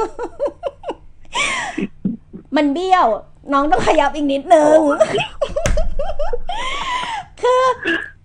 [2.56, 3.06] มันเบี้ยว
[3.52, 4.78] น้องต้องขยับอีกนิดนึง
[7.42, 7.62] คือ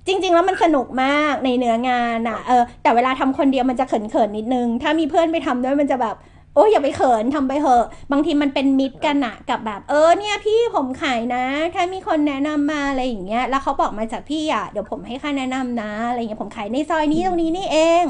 [0.07, 6.15] จริง ๆ แล้วมันสนุกมากในเนื้องานอะเออแต่เวลาทำคนเดียวมันจะเขินๆนิดนึง ถ้ามีเพื่อนไปทำด้วยมันจะแบบ
[6.55, 18.05] โอ้ยอย่าไปเขินทำไปเถอะ บางทีมันเป็นมิตรกันอะกับแบบ เออเนี่ยพี่ผมขายนะ ถ้ามีคนแนะนำมาอะไรอย่างเงี้ย แล้วเขาบอกมาจากพี่อะเดี๋ยวผมให้ค่าแนะนำนะอะไรเงี้ยผมขายในซอยนี้ตรงนี้นี่เอง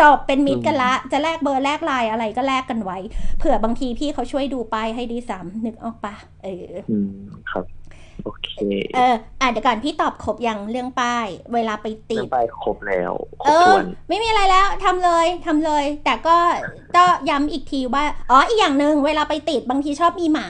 [0.00, 2.98] จบเป็นมิตรกันละ จะแลกเบอร์แลกไลน์อะไรก็แลกกันไว้
[3.38, 7.10] เผื่อบางทีพี่เขาช่วยดูป้ายให้ดีซ้ำนึกออกปะเอออืม
[7.50, 7.64] ครับ
[8.24, 8.50] โอเค
[8.96, 16.36] เอออะเดี๋ยวก่อนพี่ตอบครบยังเรื่องป้าย เวลาไปติเรื่อดงไปครบแล้วครเอบถ้อวนไม่มีอะไรแล้วทำเลยทำเลย แต่ก็
[16.96, 20.48] ก็ย้ำอีกทีว่าอ๋ออีกอย่างหนึ่งเวลาไปติดบางทีชอบมีหมา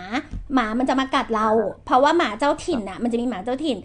[0.55, 1.49] หมามันจะมากัดเรา
[1.87, 3.79] เพราะว่าหมาเจ้าถิ่นอะ มันจะมีหมาเจ้าถิ่น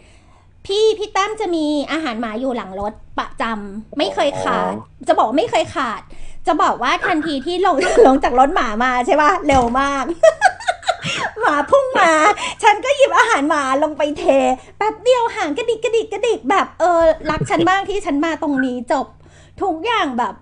[0.67, 4.73] พี่พี่ตั้มจะมีอาหารหมาอยู่หลังรถประจำไม่เคยขาด
[5.07, 6.01] จะบอกว่าไม่เคยขาด
[6.47, 7.75] จะบอกว่าทันทีที่ลง
[8.07, 10.03] ลงจากรถหมามาใช่ป่ะเร็วมาก
[11.41, 12.11] หมาพุ่งมา
[12.63, 14.23] ฉันก็หยิบอาหารหมาลงไปเท
[14.77, 19.05] แป๊บเดียวห่างกระดิกกระดิกกระดิกแบบเออรักฉันมากที่ฉันมาตรงนี้จบ
[19.61, 20.33] ทุกอย่างแบบ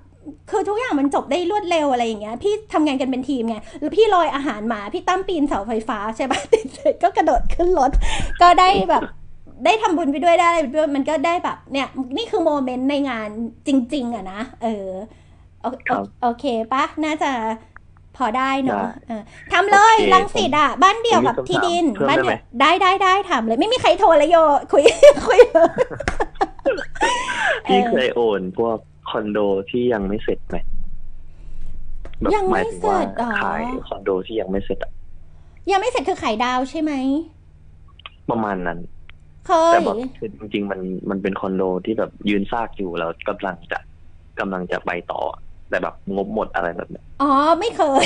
[0.51, 7.91] คือทุกอย่างมันจบได้รวดเร็วอะไรอย่างเงี้ย พี่ทำงานกันเป็นทีมไงแล้วพี่ลอยอาหารหมา พี่ตั้มปีนเสาไฟฟ้าใช่ปะติดเสร็จก็กระโดดขึ้นรถ
[8.41, 9.03] ก็ได้แบบ
[9.63, 11.87] ได้ทำบุญไปด้วยได้อะไรไปด้วยมันก็ได้แบบเนี่ย
[12.17, 13.29] นี่คือโมเมนต์ในงาน
[13.67, 14.89] จริง ๆอะนะเออ
[15.61, 17.31] โอครับโอเคปะน่าจะ
[18.17, 19.21] พอได้เนาะได้เออ
[19.53, 24.37] ทำเลยโอเครังสิตอะ บ้านเดี่ยวกับผมมีที่ดินคำถามเพิ่มบ้านได้ไหมเดี่ยวได้ได้ได้ถามเลย ไม่มีใครโทรเลยโย
[24.71, 24.83] คุย
[25.27, 25.39] คุย
[27.67, 28.77] พี่เออเคยโอนพวก
[29.09, 29.39] คอนโด
[29.69, 30.57] ที่ยังไม่เสร็จไหม
[32.19, 34.91] แบบยังไม่หายถึงว่าเสร็จเหรอขายคอนโดที่ยังไม่เสร็จอะ
[35.71, 36.93] ยังไม่เสร็จคือไข่ดาวใช่ไหม
[38.29, 38.79] ประมาณนั้น
[39.45, 43.79] เคแต่ยแบบคือจริงๆมันมันเป็นคอนโดที่แบบยืนซากอยู่แล้วกำลังจะ
[44.39, 45.21] กำลังจะไปต่อ
[45.69, 48.05] แต่แบบงบหมดอะไรแบบเนี้ยอ๋อไม่เคย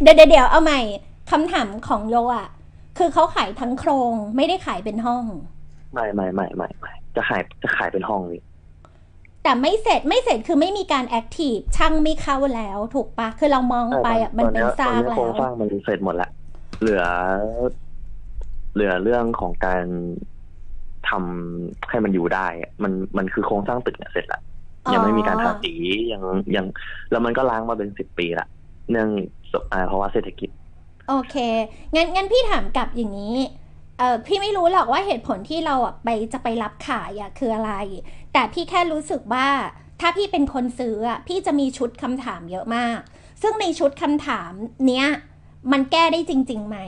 [0.00, 0.80] เดี๋ยวเดี๋ยวเดี๋ยวเอาใหม่
[1.30, 2.48] คำถามของโยอะ
[2.98, 5.24] คือเขาขายทั้งโครงไม่ได้ขายเป็นห้อง
[5.92, 8.42] ไม่ไม่ไม่ไม่ไม่จะขายจะขายเป็นห้องนี่
[9.42, 16.30] แต่ไม่เสร็จไม่เสร็จคือไม่มีการแอคทีฟช่างไม่เข้าแล้วถูกปะคือเรามองไปอะมันเป็นตซาอนกนี้แล้โครงวสร้างมันเสร็จหมดละ
[16.80, 17.02] เหลือ
[18.76, 19.84] เหลือเรื่องของการ
[21.08, 24.40] ทำให้มันอยู่ได้อะมันมันคือโครงสร้างตึกเนี่ยเสร็จละ
[24.92, 25.72] ยังไม่มีการทาสี
[26.12, 26.22] ยัง
[26.56, 26.66] ยัง
[27.10, 28.46] แล้วมันก็ล้างมาเป็นสิบปีละ
[28.90, 29.08] เนื่อง
[29.72, 30.50] อ่าเพราะว่าเศรษฐกิจ
[31.08, 31.36] โอเค
[31.94, 33.36] งั้นงั้นพี่ถามกลับอย่างนี้
[33.98, 37.72] เออพี่ไม่รู้หรอกว่าเหตุผลที่เราอะไปจะไปรับขายอะคืออะไร
[38.32, 39.48] แต่พี่แค่รู้สึกว่า
[40.00, 42.98] ถ้าพี่เป็นคนซื้ออะพี่จะมีชุดคำถามเยอะมาก
[43.42, 44.52] ซึ่งในชุดคำถาม
[44.86, 45.06] เนี้ย
[45.72, 46.78] มันแก้ได้จริงๆไหม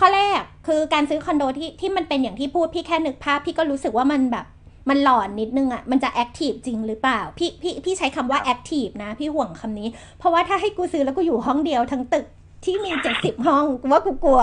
[0.00, 4.46] ข้อแรกคือการซื้อคอนโดที่ที่มันเป็นอย่างที่พูดพี่แค่นึกภาพพี่ก็รู้สึกว่ามันแบบ
[4.88, 12.26] มันหลอนนิดนึงอะ่ะ มันจะแอคทีฟจริงหรือเปล่า พี่พี่พี่ใช้คำว่าแอคทีฟนะ พี่ห่วงคำนี้ เพราะว่าถ้าให้กูซื้อแล้วกูอยู่ห้องเดียวทั้งตึก
[12.64, 14.40] ที่มีเจ็ดสิบห้องกูว่ากูกลัว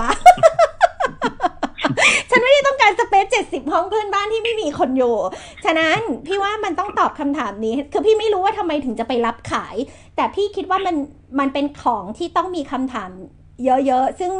[2.29, 5.15] ฉันไม่ได้ต้องการสเปซเจ็ดสิบห้องเพื่อนบ้านที่ไม่มีคนอยู่
[5.65, 9.75] ฉะนั้นพี่ว่ามันต้องตอบคำถามนี้ คือพี่ไม่รู้ว่าทำไมถึงจะไปรับขาย
[10.15, 10.95] แต่พี่คิดว่ามัน
[11.39, 13.09] มันเป็นของที่ต้องมีคำถาม
[13.65, 14.31] เยอะๆ ซึ่ง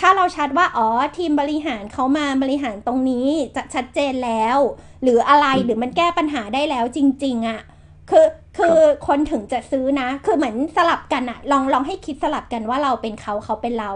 [0.00, 4.58] ถ้าเราชัดว่าอ๋อทีมบริหารเขามาบริหารตรงนี้จะชัดเจนแล้ว
[5.02, 7.60] หรืออะไรหรือมันแก้ปัญหาได้แล้วจริง ๆอะ
[8.10, 8.26] คือ
[8.58, 13.90] คือคนถึงจะซื้อนะ คือเหมือนสลับกันอะลองลองให้คิดสลับกันว่าเราเป็นเขาเขาเป็นเรา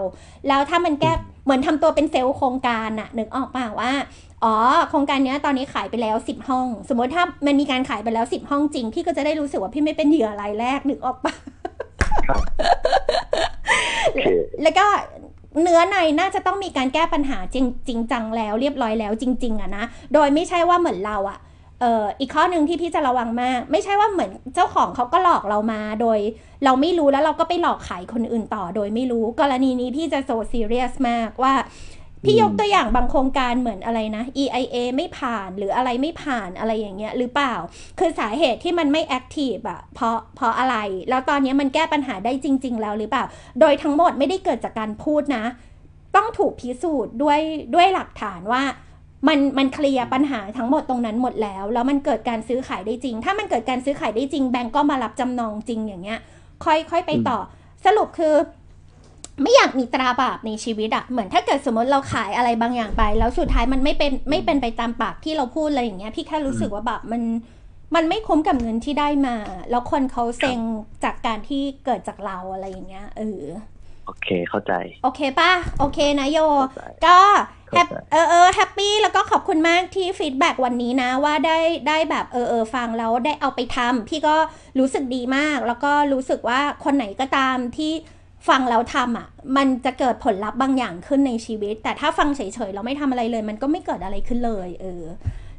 [0.47, 1.11] แล้วถ้ามันแก้
[1.43, 3.91] เหมือนทำตัวเป็นเซลล์โครงการอะนึกออกป่าว่า
[4.43, 4.55] อ๋อ
[4.89, 11.33] โครงการเนี้ยตอนนี้ขายไปแล้วสิบห้อง สมมติถ้ามันมีการขายไปแล้วสิบห้องจริง พี่ก็จะได้รู้สึกว่าพี่ไม่เป็นเหยื่อรายแรกนึกออกปะ
[14.03, 14.27] โอเค
[14.63, 14.85] แล้วก็
[15.61, 21.39] เนื้อในน่าจะต้องมีการแก้ปัญหาจริงจริงจังแล้วเรียบร้อยแล้วจริง ๆอะนะโดยไม่ใช่ว่าเหมือนเราอะ
[21.81, 26.19] เอ่ออีกข้อหนึ่งที่พี่จะระวังมาก ไม่ใช่ว่าเหมือนเจ้าของเขาก็หลอกเรามาโดย
[26.65, 31.53] เราไม่รู้แล้วเราก็ไปหลอกขายคนอื่นต่อโดยไม่รู้ กรณีนี้พี่จะโซซีเรียสมากว่า
[32.25, 37.53] พี่ยกตัวอย่างบางโครงการเหมือนอะไรนะ EIA ไม่ผ่านหรืออะไรไม่ผ่านอะไรอย่างเงี้ยหรือเปล่า
[37.99, 40.75] คือสาเหตุที่มันไม่แอคทีฟอะเพราะเพราะอะไร
[41.09, 43.23] แล้วตอนนี้มันแก้ปัญหาได้จริง ๆ แล้วหรือเปล่า
[43.59, 45.43] โดยทั้งหมดไม่ได้เกิดจากการพูดนะ
[46.15, 47.39] ต้องถูกพิสูจน์ด้วย
[47.75, 48.63] ด้วยหลักฐานว่า
[49.27, 56.19] มันมันเคลียร์ปัญหาทั้งหมดตรงนั้นหมดแล้ว แล้วมันเกิดการซื้อขายได้จริง ถ้ามันเกิดการซื้อขายได้จริงแบงก์ก็มารับจำนองจริงอย่างเงี้ย
[56.65, 57.39] ค่อยค่อยไปต่อ
[57.85, 58.33] สรุปคือ
[59.41, 67.21] ไม่อยากมีตราบาปในชีวิตอะเหมือนถ้าเกิดสมมติเราขายอะไรบางอย่างไป แล้วสุดท้ายมันไม่เป็นไม่เป็นไปตามปากที่เราพูดอะไรอย่างเงี้ยพี่แค่รู้สึกว่าแบบมัน
[67.95, 69.35] มันไม่คุ้มกับเงินที่ได้มา
[69.69, 70.59] แล้วคนเขาเซ็ง
[71.03, 73.43] จากการที่เกิดจากเราอะไรอย่างเงี้ยเออ
[74.05, 74.73] โอเคเข้าใจ
[75.03, 77.19] โอเคป่ะ โอเคนะโยเข้าใจก็
[77.69, 84.35] แฮปเข้าใจเออเออแฮปปี้แล้วก็ขอบคุณมากที่ฟีดแบ็กวันนี้นะ ว่าได้ได้แบบเออเออฟังแล้วได้เอาไปทำพี่ก็
[84.79, 87.93] รู้สึกดีมาก แล้วก็รู้สึกว่าคนไหนก็ตามที่
[88.47, 95.03] ฟังแล้วทำอะ มันจะเกิดผลลัพธ์บางอย่างขึ้นในชีวิต แต่ถ้าฟังเฉยๆเราไม่ทำอะไรเลย มันก็ไม่เกิดอะไรขึ้นเลย เออ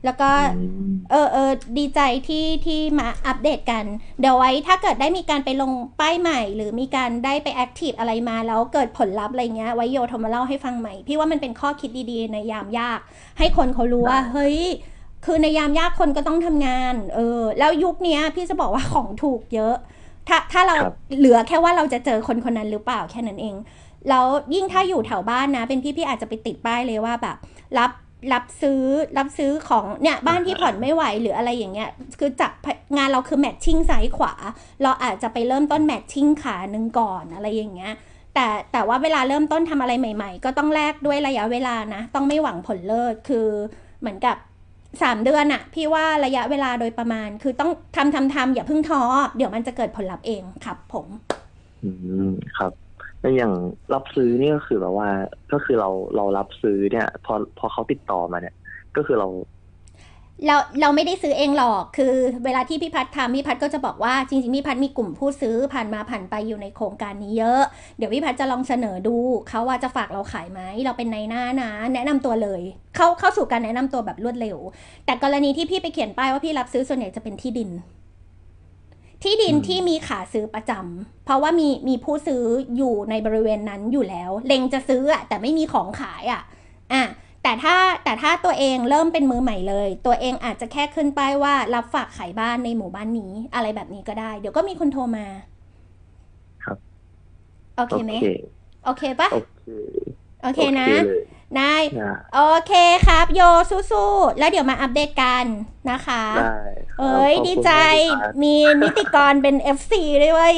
[0.05, 3.85] แล้วก็อืมเออเออดีใจที่ที่มาอัปเดตกัน
[4.21, 13.01] เดี๋ยวไว้ถ้าเกิดได้มีการไปลงป้ายใหม่ หรือมีการได้ไปแอคทีฟอะไรมา แล้วเกิดผลลัพธ์อะไรเงี้ย ไว้โยโทรมาเล่าให้ฟังใหม่ พี่ว่ามันเป็นข้อคิดดีๆ ในยามยาก
[13.39, 14.59] ให้คนเขารู้ว่า เฮ้ย
[15.25, 19.77] คือในยามยากคนก็ต้องทำงาน เออ แล้วยุคเนี้ยพี่จะบอกว่าของถูกเยอะ
[20.29, 23.57] ถ้าถ้าเราครับเหลือแค่ว่าเราจะเจอคนคนนั้นหรือเปล่าแค่นั้นเอง
[24.09, 27.37] แล้วยิ่งถ้าอยู่แถวบ้านนะ เป็นพี่พี่อาจจะไปติดป้ายเลยว่าแบบ
[27.79, 27.91] รับ
[28.33, 28.83] รับซื้อ
[29.19, 32.53] รับซื้อของเนี่ยบ้านที่ผ่อนไม่ไหวหรืออะไรอย่างเงี้ย คือจับ
[32.97, 34.35] งานเราคือแมทชิ่งซ้ายขวา
[34.83, 37.93] เราอาจจะไปเริ่มต้นแมทชิ่งขาหนึ่งก่อนอะไรอย่างเงี้ย
[38.35, 43.47] แต่แต่ว่าเวลาเริ่มต้นทำอะไรใหม่ ๆ ก็ต้องแลกด้วยระยะเวลานะ ต้องไม่หวังผลเลิศคือ
[44.01, 44.37] เหมือนกับ
[45.03, 49.03] สามเดือนอะพี่ว่าระยะเวลาโดยประมาณ คือต้องทำทำทำอย่าเพิ่งท้อ
[49.37, 51.07] เดี๋ยวมันจะเกิดผลลัพธ์เองครับ ผม
[51.83, 51.91] อื
[52.29, 52.73] มครับ
[53.21, 53.53] แล้วอย่าง
[53.95, 55.09] รับซื้อนี่ก็คือแบบว่า
[55.53, 58.55] ก็คือเราเรารับซื้อเนี่ย พอพอเขาติดต่อมาเนี่ย
[58.97, 59.29] ก็คือเรา
[60.47, 67.63] เราเราไม่ได้ซื้อเองหรอก คือเวลาที่พี่พัดทำพี่พัดก็จะบอกว่าจริงๆพี่พัดมีกลุ่มผู้ซื้อผ่านมาผ่านไปอยู่ในโครงการนี้เยอะ
[67.99, 69.17] เดี๋ยวพี่พัดจะลองเสนอดู
[69.49, 72.63] เขาว่าจะฝากเราขายไหมเราเป็นในหน้านะ แนะนำตัวเลย
[72.97, 74.59] เข้าเข้าสู่การแนะนำตัวแบบรวดเร็ว
[75.05, 77.71] แต่กรณีที่พี่ไปเขียนป้ายว่าพี่รับซื้อส่วนใหญ่จะเป็นที่ดิน
[79.23, 82.45] ที่ดินอืมที่มีขาซื้อประจำเพราะว่ามีมีผู้ซื้อ
[82.77, 86.43] อยู่ในบริเวณนั้นอยู่แล้ว เล็งจะซื้ออะแต่ไม่มีของขายอะ
[86.93, 87.03] อะ
[87.43, 95.27] แต่ถ้าแต่ถ้าตัวเองเริ่มเป็นมือใหม่เลย ตัวเองอาจจะแค่ขึ้นป้ายว่ารับฝากขายบ้านในหมู่บ้านนี้ อะไรแบบนี้ก็ได้ เดี๋ยวก็มีคนโทรมา
[96.65, 96.79] ครับ
[97.77, 98.27] โอโอเคไหมเค
[98.85, 99.65] โอเคปะโอเค
[100.43, 101.23] โอเคนะเลย
[101.59, 102.73] นายนะโอเค
[103.07, 105.45] ครับ โยสู้ๆแล้วเดี๋ยวมาอัปเดตกัน
[105.91, 106.57] นะคะได้
[106.91, 110.57] ครับเอ้ยขอบคุณดีใจมากครับมีนิติกรเป็น FC ด้วยเว้ย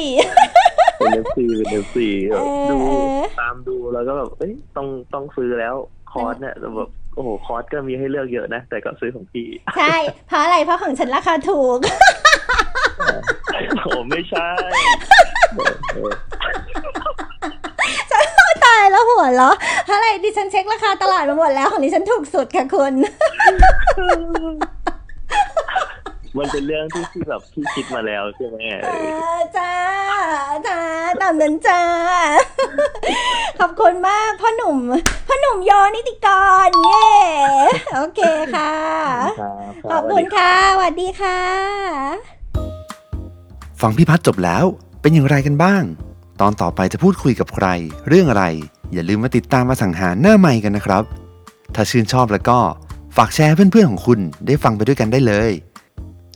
[0.97, 5.75] เป็น FC เป็น FC เออดูเออตามดูแล้วก็แบบเอ้ยต้องต้องซื้อแล้ว
[6.13, 9.47] คอร์สเนี่ยแต่แบบโอ้โหคอร์สก็มีให้เลือกเยอะนะ แต่ก็ซื้อของพี่
[9.77, 9.95] ใช่
[10.27, 11.79] เพราะอะไรเพราะของฉันราคาถูก
[13.83, 14.49] โอ้ไม่ใช่
[15.55, 16.15] เออ
[18.35, 19.51] เออตายแล้วหัวเหรอ
[19.89, 22.93] อะไรดิฉันเช็คราคาตลาดมาหมดแล้วของดิฉันถูกสุดค่ะคุณ
[26.37, 28.89] มันเป็นเรื่องที่ที่แบบพี่คิดมาแล้วใช่ไหมเอ
[29.35, 29.71] อจ้า
[30.67, 30.79] จ้า
[31.21, 31.81] ตามนั้นจ้า
[33.59, 34.77] ขอบคุณมากพ่อหนุ่ม
[35.22, 36.27] พ่อ หนุ่มโยนิติก
[36.67, 37.07] ร เย่
[37.93, 38.21] โอเค
[38.55, 38.73] ค่ะ
[39.39, 41.39] ครับขอบคุณค่ะสวัสดีค่ะ
[43.81, 44.65] ฟังพี่พัฒน์จบแล้ว
[45.01, 45.83] เป็นอย่างไรกันบ้าง
[46.41, 47.67] ตอนต่อไปจะพูดคุยกับใคร
[48.07, 48.45] เรื่องอะไร
[48.93, 51.03] อย่าลืมมาติดตามมาสังหารหน้าใหม่กันนะครับ
[51.75, 52.59] ถ้าชื่นชอบแล้วก็
[53.17, 55.51] ฝากแชร์ให้เพื่อนๆของคุณได้ฟังไปด้วยกันได้เลย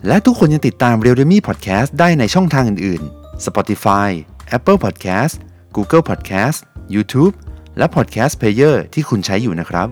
[0.07, 4.09] และทุกคนยังติดตาม r e a l m e Podcast ได้ในช่องทางอื่นๆ Spotify
[4.57, 5.33] Apple Podcast
[5.75, 6.57] Google Podcast
[6.95, 7.33] YouTube
[7.77, 9.87] และ Podcast Player ที่คุณใช้อยู่นะครับ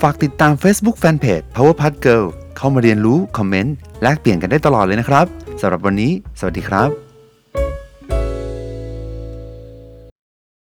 [0.00, 2.24] ฝากติดตาม Facebook Fanpage Power p a t Girl
[2.56, 5.26] เข้ามาเรียนรู้ คอมเมนต์ แลกเปลี่ยนกันได้ตลอดเลยนะครับ
[5.60, 7.05] สำหรับวันนี้ สวัสดีครับ